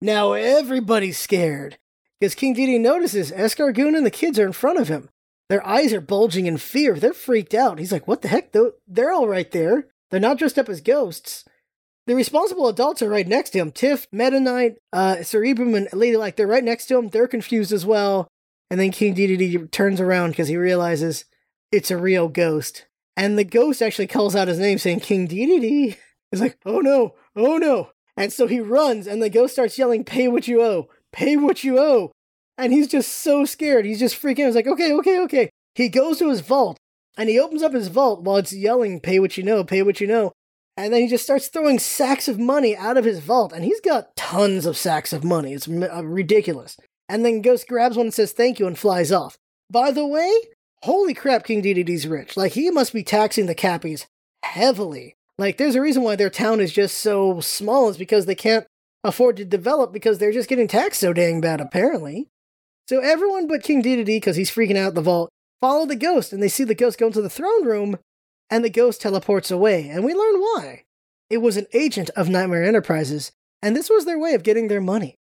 Now 0.00 0.34
everybody's 0.34 1.18
scared 1.18 1.78
because 2.20 2.36
King 2.36 2.54
Dedede 2.54 2.80
notices 2.80 3.32
Escargoon 3.32 3.96
and 3.96 4.06
the 4.06 4.12
kids 4.12 4.38
are 4.38 4.46
in 4.46 4.52
front 4.52 4.78
of 4.78 4.86
him. 4.86 5.08
Their 5.48 5.66
eyes 5.66 5.92
are 5.92 6.00
bulging 6.00 6.46
in 6.46 6.56
fear. 6.58 6.94
They're 6.94 7.12
freaked 7.12 7.52
out. 7.52 7.80
He's 7.80 7.90
like, 7.90 8.06
What 8.06 8.22
the 8.22 8.28
heck? 8.28 8.52
They're 8.52 9.12
all 9.12 9.26
right 9.26 9.50
there. 9.50 9.88
They're 10.10 10.20
not 10.20 10.38
dressed 10.38 10.58
up 10.58 10.68
as 10.68 10.80
ghosts. 10.80 11.44
The 12.06 12.14
responsible 12.14 12.68
adults 12.68 13.02
are 13.02 13.08
right 13.08 13.26
next 13.26 13.50
to 13.50 13.58
him. 13.58 13.70
Tiff, 13.70 14.06
Meta 14.12 14.38
Knight, 14.40 14.76
uh, 14.92 15.22
Sir 15.22 15.40
Ebrum, 15.40 15.76
and 15.76 15.88
Ladylike, 15.92 16.36
they're 16.36 16.46
right 16.46 16.64
next 16.64 16.86
to 16.86 16.98
him. 16.98 17.08
They're 17.08 17.28
confused 17.28 17.72
as 17.72 17.86
well. 17.86 18.28
And 18.70 18.78
then 18.78 18.90
King 18.90 19.14
Dedede 19.14 19.70
turns 19.70 20.00
around 20.00 20.30
because 20.30 20.48
he 20.48 20.56
realizes 20.56 21.24
it's 21.72 21.90
a 21.90 21.96
real 21.96 22.28
ghost. 22.28 22.86
And 23.16 23.38
the 23.38 23.44
ghost 23.44 23.80
actually 23.80 24.08
calls 24.08 24.36
out 24.36 24.48
his 24.48 24.58
name, 24.58 24.78
saying, 24.78 25.00
King 25.00 25.28
Dedede. 25.28 25.96
He's 26.30 26.40
like, 26.40 26.58
oh 26.66 26.80
no, 26.80 27.14
oh 27.36 27.58
no. 27.58 27.90
And 28.16 28.32
so 28.32 28.46
he 28.46 28.60
runs, 28.60 29.06
and 29.06 29.22
the 29.22 29.30
ghost 29.30 29.54
starts 29.54 29.78
yelling, 29.78 30.04
Pay 30.04 30.28
what 30.28 30.48
you 30.48 30.62
owe 30.62 30.88
pay 31.14 31.36
what 31.36 31.64
you 31.64 31.78
owe. 31.78 32.12
And 32.58 32.72
he's 32.72 32.88
just 32.88 33.10
so 33.10 33.44
scared. 33.44 33.86
He's 33.86 34.00
just 34.00 34.20
freaking 34.20 34.42
out. 34.42 34.46
He's 34.46 34.54
like, 34.56 34.66
okay, 34.66 34.92
okay, 34.92 35.20
okay. 35.20 35.50
He 35.74 35.88
goes 35.88 36.18
to 36.18 36.28
his 36.28 36.40
vault 36.40 36.76
and 37.16 37.28
he 37.28 37.38
opens 37.38 37.62
up 37.62 37.72
his 37.72 37.88
vault 37.88 38.22
while 38.22 38.36
it's 38.36 38.52
yelling, 38.52 39.00
pay 39.00 39.18
what 39.18 39.36
you 39.36 39.44
know, 39.44 39.64
pay 39.64 39.82
what 39.82 40.00
you 40.00 40.06
know. 40.06 40.32
And 40.76 40.92
then 40.92 41.02
he 41.02 41.08
just 41.08 41.24
starts 41.24 41.48
throwing 41.48 41.78
sacks 41.78 42.26
of 42.26 42.38
money 42.38 42.76
out 42.76 42.96
of 42.96 43.04
his 43.04 43.20
vault. 43.20 43.52
And 43.52 43.64
he's 43.64 43.80
got 43.80 44.16
tons 44.16 44.66
of 44.66 44.76
sacks 44.76 45.12
of 45.12 45.22
money. 45.22 45.52
It's 45.52 45.68
uh, 45.68 46.04
ridiculous. 46.04 46.76
And 47.08 47.24
then 47.24 47.42
Ghost 47.42 47.68
grabs 47.68 47.96
one 47.96 48.06
and 48.06 48.14
says 48.14 48.32
thank 48.32 48.58
you 48.58 48.66
and 48.66 48.78
flies 48.78 49.12
off. 49.12 49.38
By 49.70 49.90
the 49.90 50.06
way, 50.06 50.32
holy 50.82 51.14
crap, 51.14 51.44
King 51.44 51.62
Dedede's 51.62 52.06
rich. 52.06 52.36
Like, 52.36 52.52
he 52.52 52.70
must 52.70 52.92
be 52.92 53.04
taxing 53.04 53.46
the 53.46 53.54
Cappies 53.54 54.06
heavily. 54.42 55.16
Like, 55.38 55.58
there's 55.58 55.74
a 55.74 55.80
reason 55.80 56.02
why 56.02 56.16
their 56.16 56.30
town 56.30 56.60
is 56.60 56.72
just 56.72 56.98
so 56.98 57.40
small, 57.40 57.88
is 57.88 57.96
because 57.96 58.26
they 58.26 58.34
can't 58.34 58.66
afford 59.02 59.36
to 59.36 59.44
develop 59.44 59.92
because 59.92 60.18
they're 60.18 60.32
just 60.32 60.48
getting 60.48 60.68
taxed 60.68 61.00
so 61.00 61.12
dang 61.12 61.40
bad, 61.40 61.60
apparently. 61.60 62.28
So 62.88 63.00
everyone 63.00 63.46
but 63.46 63.62
King 63.62 63.82
Dedede, 63.82 64.06
because 64.06 64.36
he's 64.36 64.50
freaking 64.50 64.76
out 64.76 64.94
the 64.94 65.02
vault, 65.02 65.30
follow 65.60 65.86
the 65.86 65.96
ghost, 65.96 66.32
and 66.32 66.42
they 66.42 66.48
see 66.48 66.64
the 66.64 66.74
ghost 66.74 66.98
go 66.98 67.06
into 67.06 67.22
the 67.22 67.30
throne 67.30 67.64
room, 67.64 67.98
and 68.50 68.64
the 68.64 68.70
ghost 68.70 69.00
teleports 69.00 69.50
away, 69.50 69.88
and 69.88 70.04
we 70.04 70.14
learn 70.14 70.40
why. 70.40 70.84
It 71.30 71.38
was 71.38 71.56
an 71.56 71.66
agent 71.72 72.10
of 72.10 72.28
Nightmare 72.28 72.64
Enterprises, 72.64 73.32
and 73.62 73.74
this 73.74 73.90
was 73.90 74.04
their 74.04 74.18
way 74.18 74.34
of 74.34 74.42
getting 74.42 74.68
their 74.68 74.80
money. 74.80 75.16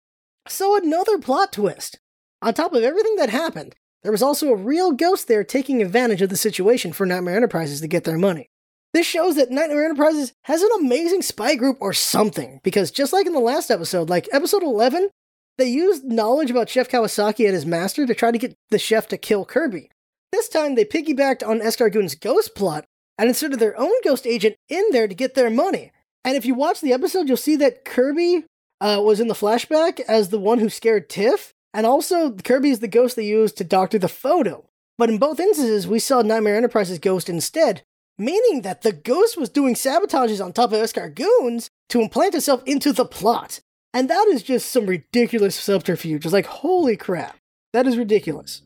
So, 0.48 0.76
another 0.76 1.18
plot 1.18 1.54
twist. 1.54 2.00
On 2.42 2.54
top 2.54 2.74
of 2.74 2.84
everything 2.84 3.16
that 3.18 3.30
happened, 3.30 3.76
there 4.04 4.12
was 4.12 4.24
also 4.24 4.50
a 4.50 4.56
real 4.56 4.92
ghost 4.92 5.28
there 5.28 5.44
taking 5.44 5.82
advantage 5.82 6.22
of 6.22 6.30
the 6.30 6.36
situation 6.36 6.92
for 6.92 7.06
Nightmare 7.06 7.36
Enterprises 7.36 7.82
to 7.82 7.88
get 7.88 8.04
their 8.04 8.18
money. 8.18 8.50
This 8.94 9.06
shows 9.06 9.36
that 9.36 9.52
Nightmare 9.52 9.86
Enterprises 9.86 10.34
has 10.44 10.62
an 10.62 10.70
amazing 10.80 11.22
spy 11.22 11.56
group 11.56 11.78
or 11.80 11.94
something, 11.94 12.60
because 12.64 12.92
just 12.92 13.14
like 13.14 13.28
in 13.28 13.34
the 13.34 13.40
last 13.40 13.70
episode, 13.70 14.10
like 14.10 14.28
episode 14.34 14.64
11, 14.64 15.10
they 15.58 15.68
used 15.68 16.04
knowledge 16.04 16.50
about 16.50 16.70
Chef 16.70 16.90
Kawasaki 16.90 17.46
and 17.46 17.54
his 17.54 17.66
master 17.66 18.08
to 18.08 18.16
try 18.16 18.32
to 18.32 18.38
get 18.38 18.58
the 18.72 18.80
chef 18.80 19.08
to 19.10 19.18
kill 19.18 19.46
Kirby. 19.46 19.90
This 20.32 20.50
time, 20.50 20.76
they 20.76 20.86
piggybacked 20.86 21.48
on 21.48 21.60
Escargoon's 21.60 22.16
ghost 22.16 22.56
plot 22.56 22.86
and 23.18 23.28
inserted 23.28 23.60
their 23.60 23.80
own 23.80 23.94
ghost 24.04 24.26
agent 24.26 24.56
in 24.70 24.84
there 24.92 25.08
to 25.08 25.16
get 25.16 25.36
their 25.36 25.50
money. 25.50 25.92
And 26.24 26.36
if 26.36 26.46
you 26.46 26.54
watch 26.54 26.82
the 26.82 26.94
episode, 26.94 27.28
you'll 27.28 27.38
see 27.38 27.56
that 27.58 27.86
Kirby 27.86 28.46
uh, 28.80 29.02
was 29.04 29.20
in 29.20 29.28
the 29.28 29.34
flashback 29.34 30.00
as 30.02 30.30
the 30.30 30.40
one 30.40 30.60
who 30.60 30.70
scared 30.70 31.10
Tiff, 31.10 31.54
and 31.74 31.86
also 31.86 32.32
Kirby 32.32 32.70
is 32.70 32.80
the 32.80 32.88
ghost 32.88 33.16
they 33.16 33.26
used 33.26 33.58
to 33.58 33.64
doctor 33.64 33.98
the 33.98 34.08
photo. 34.08 34.66
But 34.98 35.10
in 35.10 35.18
both 35.18 35.40
instances, 35.40 35.88
we 35.88 36.00
saw 36.00 36.22
Nightmare 36.22 36.56
Enterprises' 36.56 37.00
ghost 37.00 37.30
instead, 37.30 37.82
meaning 38.18 38.62
that 38.62 38.84
the 38.84 38.92
ghost 38.92 39.38
was 39.38 39.50
doing 39.50 39.74
sabotages 39.74 40.44
on 40.44 40.54
top 40.54 40.74
of 40.74 40.80
Escargoons 40.80 41.70
to 41.90 42.02
implant 42.02 42.36
itself 42.36 42.62
into 42.66 42.92
the 42.94 43.06
plot. 43.06 43.62
And 43.94 44.10
that 44.10 44.28
is 44.28 44.44
just 44.44 44.70
some 44.70 44.86
ridiculous 44.86 45.56
subterfuge. 45.56 46.26
It's 46.26 46.34
like, 46.34 46.46
holy 46.46 46.96
crap, 46.96 47.38
that 47.74 47.88
is 47.88 47.98
ridiculous. 47.98 48.62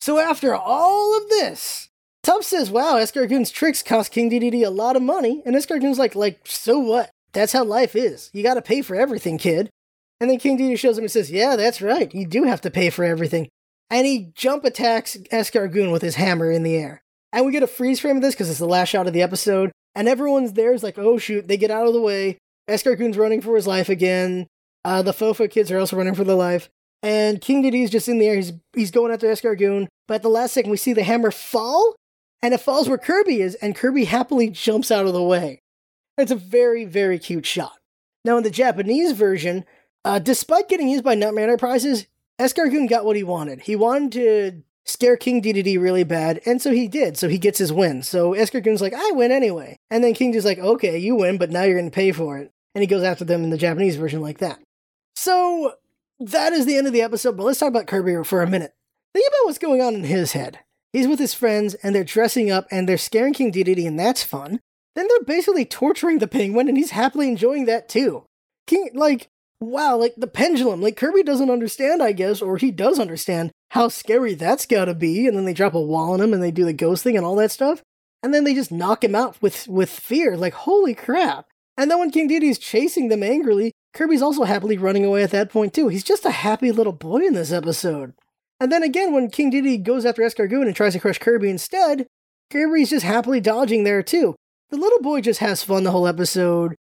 So 0.00 0.18
after 0.18 0.54
all 0.54 1.16
of 1.16 1.28
this, 1.28 1.87
Tubbs 2.22 2.46
says, 2.46 2.70
wow, 2.70 2.94
Escargoon's 2.94 3.50
tricks 3.50 3.82
cost 3.82 4.12
King 4.12 4.30
Dedede 4.30 4.66
a 4.66 4.70
lot 4.70 4.96
of 4.96 5.02
money, 5.02 5.42
and 5.46 5.54
Escargoon's 5.54 5.98
like, 5.98 6.14
like, 6.14 6.40
so 6.44 6.78
what? 6.78 7.10
That's 7.32 7.52
how 7.52 7.64
life 7.64 7.94
is. 7.94 8.30
You 8.32 8.42
gotta 8.42 8.62
pay 8.62 8.82
for 8.82 8.96
everything, 8.96 9.38
kid. 9.38 9.70
And 10.20 10.30
then 10.30 10.38
King 10.38 10.58
Dedede 10.58 10.78
shows 10.78 10.98
him 10.98 11.04
and 11.04 11.10
says, 11.10 11.30
yeah, 11.30 11.56
that's 11.56 11.80
right, 11.80 12.12
you 12.14 12.26
do 12.26 12.44
have 12.44 12.60
to 12.62 12.70
pay 12.70 12.90
for 12.90 13.04
everything. 13.04 13.48
And 13.90 14.06
he 14.06 14.32
jump 14.34 14.64
attacks 14.64 15.16
Escargoon 15.32 15.92
with 15.92 16.02
his 16.02 16.16
hammer 16.16 16.50
in 16.50 16.62
the 16.62 16.76
air. 16.76 17.02
And 17.32 17.46
we 17.46 17.52
get 17.52 17.62
a 17.62 17.68
freeze 17.68 18.00
frame 18.00 18.16
of 18.16 18.22
this 18.22 18.34
because 18.34 18.50
it's 18.50 18.58
the 18.58 18.66
last 18.66 18.88
shot 18.88 19.06
of 19.06 19.12
the 19.12 19.22
episode. 19.22 19.70
And 19.94 20.08
everyone's 20.08 20.52
there 20.52 20.72
is 20.72 20.82
like, 20.82 20.98
oh 20.98 21.18
shoot, 21.18 21.48
they 21.48 21.56
get 21.56 21.70
out 21.70 21.86
of 21.86 21.94
the 21.94 22.00
way. 22.00 22.38
Escargoon's 22.68 23.16
running 23.16 23.40
for 23.40 23.56
his 23.56 23.66
life 23.66 23.88
again. 23.88 24.46
Uh, 24.84 25.02
the 25.02 25.12
Fofa 25.12 25.50
kids 25.50 25.70
are 25.70 25.78
also 25.78 25.96
running 25.96 26.14
for 26.14 26.24
their 26.24 26.36
life. 26.36 26.68
And 27.02 27.40
King 27.40 27.62
Dedede's 27.62 27.90
just 27.90 28.08
in 28.08 28.18
the 28.18 28.26
air. 28.26 28.36
He's, 28.36 28.52
he's 28.74 28.90
going 28.90 29.12
after 29.12 29.26
Escargoon. 29.26 29.86
But 30.06 30.16
at 30.16 30.22
the 30.22 30.28
last 30.28 30.52
second, 30.52 30.70
we 30.70 30.76
see 30.76 30.92
the 30.92 31.02
hammer 31.02 31.30
fall. 31.30 31.94
And 32.42 32.54
it 32.54 32.60
falls 32.60 32.88
where 32.88 32.98
Kirby 32.98 33.40
is. 33.40 33.54
And 33.56 33.74
Kirby 33.74 34.04
happily 34.04 34.50
jumps 34.50 34.90
out 34.90 35.06
of 35.06 35.12
the 35.12 35.22
way. 35.22 35.60
It's 36.16 36.32
a 36.32 36.36
very, 36.36 36.84
very 36.84 37.18
cute 37.18 37.46
shot. 37.46 37.78
Now, 38.24 38.36
in 38.36 38.42
the 38.42 38.50
Japanese 38.50 39.12
version, 39.12 39.64
uh, 40.04 40.18
despite 40.18 40.68
getting 40.68 40.88
used 40.88 41.04
by 41.04 41.14
Nightmare 41.14 41.44
Enterprises, 41.44 42.06
Escargoon 42.38 42.88
got 42.88 43.04
what 43.04 43.16
he 43.16 43.22
wanted. 43.22 43.62
He 43.62 43.76
wanted 43.76 44.12
to 44.12 44.62
scare 44.84 45.16
King 45.16 45.42
Dedede 45.42 45.80
really 45.80 46.04
bad, 46.04 46.40
and 46.46 46.62
so 46.62 46.72
he 46.72 46.88
did. 46.88 47.16
So 47.16 47.28
he 47.28 47.38
gets 47.38 47.58
his 47.58 47.72
win. 47.72 48.02
So 48.02 48.32
Escargoon's 48.32 48.80
like, 48.80 48.94
I 48.94 49.10
win 49.12 49.32
anyway. 49.32 49.76
And 49.90 50.02
then 50.02 50.14
King 50.14 50.34
is 50.34 50.44
like, 50.44 50.58
okay, 50.58 50.98
you 50.98 51.14
win, 51.14 51.38
but 51.38 51.50
now 51.50 51.62
you're 51.62 51.78
going 51.78 51.90
to 51.90 51.94
pay 51.94 52.12
for 52.12 52.38
it. 52.38 52.50
And 52.74 52.82
he 52.82 52.86
goes 52.86 53.02
after 53.02 53.24
them 53.24 53.44
in 53.44 53.50
the 53.50 53.56
Japanese 53.56 53.96
version 53.96 54.20
like 54.20 54.38
that. 54.38 54.60
So 55.14 55.74
that 56.20 56.52
is 56.52 56.66
the 56.66 56.76
end 56.76 56.86
of 56.86 56.92
the 56.92 57.02
episode, 57.02 57.36
but 57.36 57.44
let's 57.44 57.58
talk 57.58 57.68
about 57.68 57.86
Kirby 57.86 58.24
for 58.24 58.42
a 58.42 58.48
minute. 58.48 58.72
Think 59.14 59.28
about 59.28 59.46
what's 59.46 59.58
going 59.58 59.82
on 59.82 59.94
in 59.94 60.04
his 60.04 60.32
head. 60.32 60.60
He's 60.92 61.08
with 61.08 61.18
his 61.18 61.34
friends, 61.34 61.74
and 61.74 61.94
they're 61.94 62.04
dressing 62.04 62.50
up, 62.50 62.66
and 62.70 62.88
they're 62.88 62.98
scaring 62.98 63.34
King 63.34 63.52
Dedede, 63.52 63.86
and 63.86 63.98
that's 63.98 64.22
fun. 64.22 64.60
Then 64.94 65.06
they're 65.08 65.24
basically 65.24 65.64
torturing 65.64 66.18
the 66.18 66.26
penguin, 66.26 66.68
and 66.68 66.76
he's 66.76 66.90
happily 66.90 67.28
enjoying 67.28 67.66
that 67.66 67.88
too. 67.88 68.24
King, 68.66 68.90
like, 68.94 69.28
wow, 69.60 69.96
like 69.96 70.14
the 70.16 70.26
pendulum. 70.26 70.80
Like 70.80 70.96
Kirby 70.96 71.22
doesn't 71.22 71.50
understand, 71.50 72.02
I 72.02 72.12
guess, 72.12 72.40
or 72.40 72.56
he 72.56 72.70
does 72.70 72.98
understand 72.98 73.50
how 73.70 73.88
scary 73.88 74.34
that's 74.34 74.66
gotta 74.66 74.94
be. 74.94 75.26
And 75.26 75.36
then 75.36 75.44
they 75.44 75.54
drop 75.54 75.74
a 75.74 75.80
wall 75.80 76.12
on 76.12 76.20
him 76.20 76.32
and 76.32 76.42
they 76.42 76.50
do 76.50 76.64
the 76.64 76.72
ghost 76.72 77.04
thing 77.04 77.16
and 77.16 77.24
all 77.24 77.36
that 77.36 77.50
stuff. 77.50 77.82
And 78.22 78.34
then 78.34 78.44
they 78.44 78.54
just 78.54 78.72
knock 78.72 79.04
him 79.04 79.14
out 79.14 79.40
with, 79.40 79.68
with 79.68 79.90
fear. 79.90 80.36
Like, 80.36 80.54
holy 80.54 80.94
crap. 80.94 81.46
And 81.76 81.90
then 81.90 81.98
when 81.98 82.10
King 82.10 82.28
Dedede's 82.28 82.58
chasing 82.58 83.08
them 83.08 83.22
angrily, 83.22 83.72
Kirby's 83.94 84.22
also 84.22 84.44
happily 84.44 84.76
running 84.76 85.04
away 85.04 85.22
at 85.22 85.30
that 85.30 85.50
point 85.50 85.72
too. 85.72 85.88
He's 85.88 86.04
just 86.04 86.24
a 86.24 86.30
happy 86.30 86.72
little 86.72 86.92
boy 86.92 87.18
in 87.18 87.34
this 87.34 87.52
episode. 87.52 88.14
And 88.60 88.72
then 88.72 88.82
again, 88.82 89.12
when 89.12 89.30
King 89.30 89.50
Diddy 89.50 89.78
goes 89.78 90.04
after 90.04 90.22
Escargoon 90.22 90.66
and 90.66 90.74
tries 90.74 90.94
to 90.94 91.00
crush 91.00 91.18
Kirby 91.18 91.48
instead, 91.48 92.06
Kirby's 92.50 92.90
just 92.90 93.04
happily 93.04 93.40
dodging 93.40 93.84
there 93.84 94.02
too. 94.02 94.34
The 94.70 94.76
little 94.76 95.00
boy 95.00 95.20
just 95.20 95.40
has 95.40 95.62
fun 95.62 95.84
the 95.84 95.90
whole 95.90 96.06
episode. 96.06 96.74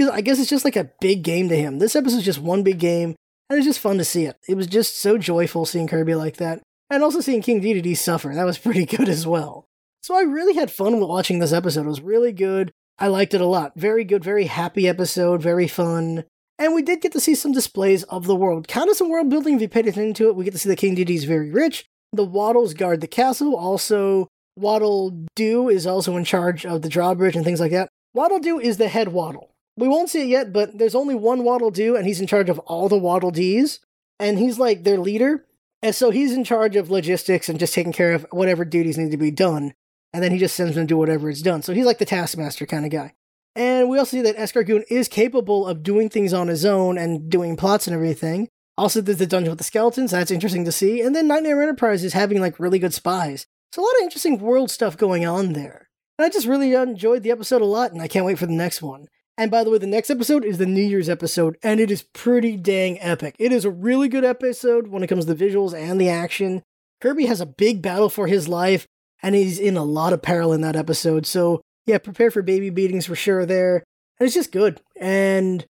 I 0.00 0.20
guess 0.20 0.38
it's 0.38 0.50
just 0.50 0.64
like 0.64 0.76
a 0.76 0.90
big 1.00 1.22
game 1.22 1.48
to 1.48 1.56
him. 1.56 1.78
This 1.78 1.96
episode's 1.96 2.24
just 2.24 2.38
one 2.38 2.62
big 2.62 2.78
game, 2.78 3.16
and 3.48 3.58
it's 3.58 3.66
just 3.66 3.80
fun 3.80 3.98
to 3.98 4.04
see 4.04 4.24
it. 4.24 4.36
It 4.48 4.54
was 4.54 4.66
just 4.66 4.98
so 4.98 5.18
joyful 5.18 5.64
seeing 5.66 5.88
Kirby 5.88 6.14
like 6.14 6.36
that, 6.36 6.62
and 6.90 7.02
also 7.02 7.20
seeing 7.20 7.42
King 7.42 7.60
Dedede 7.60 7.96
suffer. 7.96 8.32
That 8.34 8.44
was 8.44 8.58
pretty 8.66 8.84
good 8.84 9.08
as 9.08 9.26
well. 9.26 9.64
So 10.02 10.14
I 10.14 10.22
really 10.22 10.54
had 10.54 10.70
fun 10.70 11.00
watching 11.00 11.38
this 11.38 11.52
episode. 11.52 11.86
It 11.86 11.88
was 11.88 12.00
really 12.00 12.32
good. 12.32 12.72
I 12.98 13.08
liked 13.08 13.34
it 13.34 13.40
a 13.40 13.46
lot. 13.46 13.72
Very 13.76 14.04
good, 14.04 14.22
very 14.22 14.44
happy 14.44 14.88
episode, 14.88 15.42
very 15.42 15.68
fun. 15.68 16.24
And 16.58 16.74
we 16.74 16.82
did 16.82 17.00
get 17.00 17.12
to 17.12 17.20
see 17.20 17.34
some 17.34 17.52
displays 17.52 18.02
of 18.04 18.26
the 18.26 18.36
world. 18.36 18.68
Kind 18.68 18.88
of 18.88 18.96
some 18.96 19.10
world 19.10 19.28
building 19.28 19.56
if 19.56 19.60
you 19.60 19.68
paid 19.68 19.86
attention 19.86 20.14
to 20.14 20.28
it. 20.28 20.36
We 20.36 20.44
get 20.44 20.52
to 20.52 20.58
see 20.58 20.68
the 20.68 20.76
King 20.76 20.96
Dedede's 20.96 21.24
very 21.24 21.50
rich. 21.50 21.84
The 22.12 22.24
Waddles 22.24 22.72
guard 22.72 23.00
the 23.00 23.06
castle. 23.06 23.54
Also, 23.54 24.28
Waddle 24.56 25.26
Doo 25.34 25.68
is 25.68 25.86
also 25.86 26.16
in 26.16 26.24
charge 26.24 26.64
of 26.64 26.82
the 26.82 26.88
drawbridge 26.88 27.36
and 27.36 27.44
things 27.44 27.60
like 27.60 27.72
that. 27.72 27.90
Waddle 28.14 28.38
Doo 28.38 28.58
is 28.58 28.78
the 28.78 28.88
head 28.88 29.08
Waddle 29.08 29.50
we 29.76 29.88
won't 29.88 30.08
see 30.08 30.22
it 30.22 30.28
yet, 30.28 30.52
but 30.52 30.78
there's 30.78 30.94
only 30.94 31.14
one 31.14 31.44
Waddle 31.44 31.70
Doo, 31.70 31.96
and 31.96 32.06
he's 32.06 32.20
in 32.20 32.26
charge 32.26 32.48
of 32.48 32.58
all 32.60 32.88
the 32.88 32.98
Waddle 32.98 33.30
Dees, 33.30 33.80
and 34.18 34.38
he's 34.38 34.58
like 34.58 34.84
their 34.84 34.98
leader. 34.98 35.44
And 35.82 35.94
so 35.94 36.10
he's 36.10 36.32
in 36.32 36.42
charge 36.42 36.74
of 36.74 36.90
logistics 36.90 37.48
and 37.48 37.58
just 37.58 37.74
taking 37.74 37.92
care 37.92 38.12
of 38.12 38.26
whatever 38.30 38.64
duties 38.64 38.96
need 38.96 39.10
to 39.10 39.16
be 39.16 39.30
done. 39.30 39.74
And 40.12 40.22
then 40.22 40.32
he 40.32 40.38
just 40.38 40.56
sends 40.56 40.74
them 40.74 40.84
to 40.84 40.88
do 40.88 40.96
whatever 40.96 41.28
is 41.28 41.42
done. 41.42 41.62
So 41.62 41.74
he's 41.74 41.84
like 41.84 41.98
the 41.98 42.06
taskmaster 42.06 42.64
kind 42.64 42.86
of 42.86 42.90
guy. 42.90 43.12
And 43.56 43.88
we 43.88 43.98
also 43.98 44.18
see 44.18 44.22
that 44.22 44.36
Escargoon 44.36 44.84
is 44.90 45.08
capable 45.08 45.66
of 45.66 45.82
doing 45.82 46.08
things 46.08 46.32
on 46.32 46.48
his 46.48 46.64
own 46.64 46.98
and 46.98 47.30
doing 47.30 47.56
plots 47.56 47.86
and 47.86 47.94
everything. 47.94 48.48
Also, 48.78 49.00
there's 49.00 49.18
the 49.18 49.26
dungeon 49.26 49.50
with 49.50 49.58
the 49.58 49.64
skeletons. 49.64 50.10
That's 50.10 50.30
interesting 50.30 50.66
to 50.66 50.72
see. 50.72 51.00
And 51.00 51.16
then 51.16 51.26
Nightmare 51.26 51.62
Enterprise 51.62 52.04
is 52.04 52.12
having 52.12 52.40
like 52.40 52.60
really 52.60 52.78
good 52.78 52.92
spies. 52.92 53.46
So 53.72 53.82
a 53.82 53.84
lot 53.84 53.96
of 53.96 54.02
interesting 54.02 54.38
world 54.38 54.70
stuff 54.70 54.96
going 54.96 55.26
on 55.26 55.54
there. 55.54 55.88
And 56.18 56.26
I 56.26 56.28
just 56.28 56.46
really 56.46 56.74
enjoyed 56.74 57.22
the 57.22 57.30
episode 57.30 57.62
a 57.62 57.66
lot, 57.66 57.92
and 57.92 58.00
I 58.00 58.08
can't 58.08 58.24
wait 58.24 58.38
for 58.38 58.46
the 58.46 58.52
next 58.52 58.80
one. 58.80 59.06
And 59.38 59.50
by 59.50 59.64
the 59.64 59.70
way, 59.70 59.78
the 59.78 59.86
next 59.86 60.08
episode 60.08 60.44
is 60.44 60.56
the 60.56 60.64
New 60.64 60.82
Year's 60.82 61.10
episode, 61.10 61.58
and 61.62 61.78
it 61.78 61.90
is 61.90 62.02
pretty 62.02 62.56
dang 62.56 62.98
epic. 63.00 63.36
It 63.38 63.52
is 63.52 63.66
a 63.66 63.70
really 63.70 64.08
good 64.08 64.24
episode 64.24 64.88
when 64.88 65.02
it 65.02 65.08
comes 65.08 65.26
to 65.26 65.34
the 65.34 65.44
visuals 65.44 65.74
and 65.74 66.00
the 66.00 66.08
action. 66.08 66.62
Kirby 67.02 67.26
has 67.26 67.42
a 67.42 67.46
big 67.46 67.82
battle 67.82 68.08
for 68.08 68.28
his 68.28 68.48
life, 68.48 68.86
and 69.22 69.34
he's 69.34 69.58
in 69.58 69.76
a 69.76 69.84
lot 69.84 70.14
of 70.14 70.22
peril 70.22 70.54
in 70.54 70.62
that 70.62 70.76
episode. 70.76 71.26
So, 71.26 71.60
yeah, 71.86 71.98
prepare 71.98 72.30
for 72.30 72.42
baby 72.42 72.70
beatings 72.70 73.06
for 73.06 73.16
sure 73.16 73.46
there. 73.46 73.84
And 74.18 74.26
it's 74.26 74.34
just 74.34 74.52
good. 74.52 74.80
And 74.96 75.66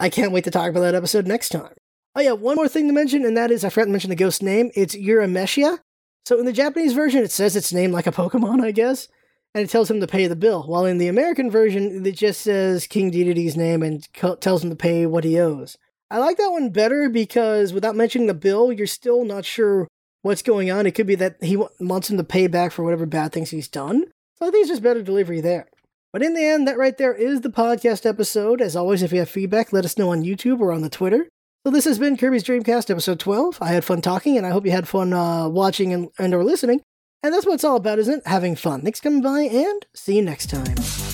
I 0.00 0.08
can't 0.08 0.32
wait 0.32 0.44
to 0.44 0.50
talk 0.50 0.70
about 0.70 0.80
that 0.80 0.94
episode 0.94 1.26
next 1.26 1.50
time. 1.50 1.74
Oh, 2.14 2.20
yeah, 2.20 2.32
one 2.32 2.56
more 2.56 2.68
thing 2.68 2.86
to 2.88 2.92
mention, 2.92 3.24
and 3.24 3.36
that 3.36 3.50
is 3.50 3.64
I 3.64 3.68
forgot 3.68 3.86
to 3.86 3.92
mention 3.92 4.10
the 4.10 4.16
ghost 4.16 4.42
name. 4.42 4.70
It's 4.74 4.96
Uramesia. 4.96 5.78
So, 6.26 6.38
in 6.38 6.46
the 6.46 6.52
Japanese 6.52 6.92
version, 6.92 7.22
it 7.22 7.30
says 7.30 7.54
its 7.54 7.72
name 7.72 7.92
like 7.92 8.06
a 8.06 8.12
Pokemon, 8.12 8.62
I 8.62 8.70
guess 8.72 9.08
and 9.54 9.64
it 9.64 9.70
tells 9.70 9.90
him 9.90 10.00
to 10.00 10.06
pay 10.06 10.26
the 10.26 10.36
bill. 10.36 10.62
While 10.64 10.84
in 10.84 10.98
the 10.98 11.08
American 11.08 11.50
version, 11.50 12.04
it 12.04 12.12
just 12.12 12.40
says 12.40 12.86
King 12.86 13.10
Dedede's 13.10 13.56
name 13.56 13.82
and 13.82 14.06
co- 14.12 14.36
tells 14.36 14.62
him 14.62 14.70
to 14.70 14.76
pay 14.76 15.06
what 15.06 15.24
he 15.24 15.38
owes. 15.38 15.76
I 16.10 16.18
like 16.18 16.36
that 16.38 16.52
one 16.52 16.70
better 16.70 17.08
because 17.08 17.72
without 17.72 17.96
mentioning 17.96 18.28
the 18.28 18.34
bill, 18.34 18.72
you're 18.72 18.86
still 18.86 19.24
not 19.24 19.44
sure 19.44 19.88
what's 20.22 20.42
going 20.42 20.70
on. 20.70 20.86
It 20.86 20.92
could 20.92 21.06
be 21.06 21.14
that 21.16 21.36
he 21.42 21.54
w- 21.54 21.70
wants 21.80 22.08
him 22.10 22.16
to 22.16 22.24
pay 22.24 22.46
back 22.46 22.72
for 22.72 22.82
whatever 22.82 23.06
bad 23.06 23.32
things 23.32 23.50
he's 23.50 23.68
done. 23.68 24.04
So 24.38 24.46
I 24.46 24.50
think 24.50 24.62
it's 24.62 24.70
just 24.70 24.82
better 24.82 25.02
delivery 25.02 25.40
there. 25.40 25.66
But 26.12 26.22
in 26.22 26.34
the 26.34 26.44
end, 26.44 26.68
that 26.68 26.78
right 26.78 26.96
there 26.96 27.12
is 27.12 27.40
the 27.40 27.50
podcast 27.50 28.06
episode. 28.06 28.60
As 28.60 28.76
always, 28.76 29.02
if 29.02 29.12
you 29.12 29.18
have 29.18 29.28
feedback, 29.28 29.72
let 29.72 29.84
us 29.84 29.98
know 29.98 30.12
on 30.12 30.22
YouTube 30.22 30.60
or 30.60 30.72
on 30.72 30.82
the 30.82 30.88
Twitter. 30.88 31.28
So 31.66 31.72
this 31.72 31.84
has 31.84 31.98
been 31.98 32.16
Kirby's 32.16 32.44
Dreamcast 32.44 32.88
episode 32.88 33.18
12. 33.18 33.58
I 33.60 33.68
had 33.68 33.84
fun 33.84 34.00
talking, 34.00 34.38
and 34.38 34.46
I 34.46 34.50
hope 34.50 34.64
you 34.64 34.70
had 34.70 34.86
fun 34.86 35.12
uh, 35.12 35.48
watching 35.48 35.92
and, 35.92 36.08
and 36.18 36.32
or 36.32 36.44
listening. 36.44 36.80
And 37.22 37.34
that's 37.34 37.44
what 37.44 37.54
it's 37.54 37.64
all 37.64 37.76
about, 37.76 37.98
isn't 37.98 38.18
it? 38.20 38.26
Having 38.26 38.56
fun. 38.56 38.82
Thanks 38.82 39.00
for 39.00 39.04
coming 39.04 39.22
by, 39.22 39.40
and 39.42 39.84
see 39.92 40.16
you 40.16 40.22
next 40.22 40.50
time. 40.50 41.07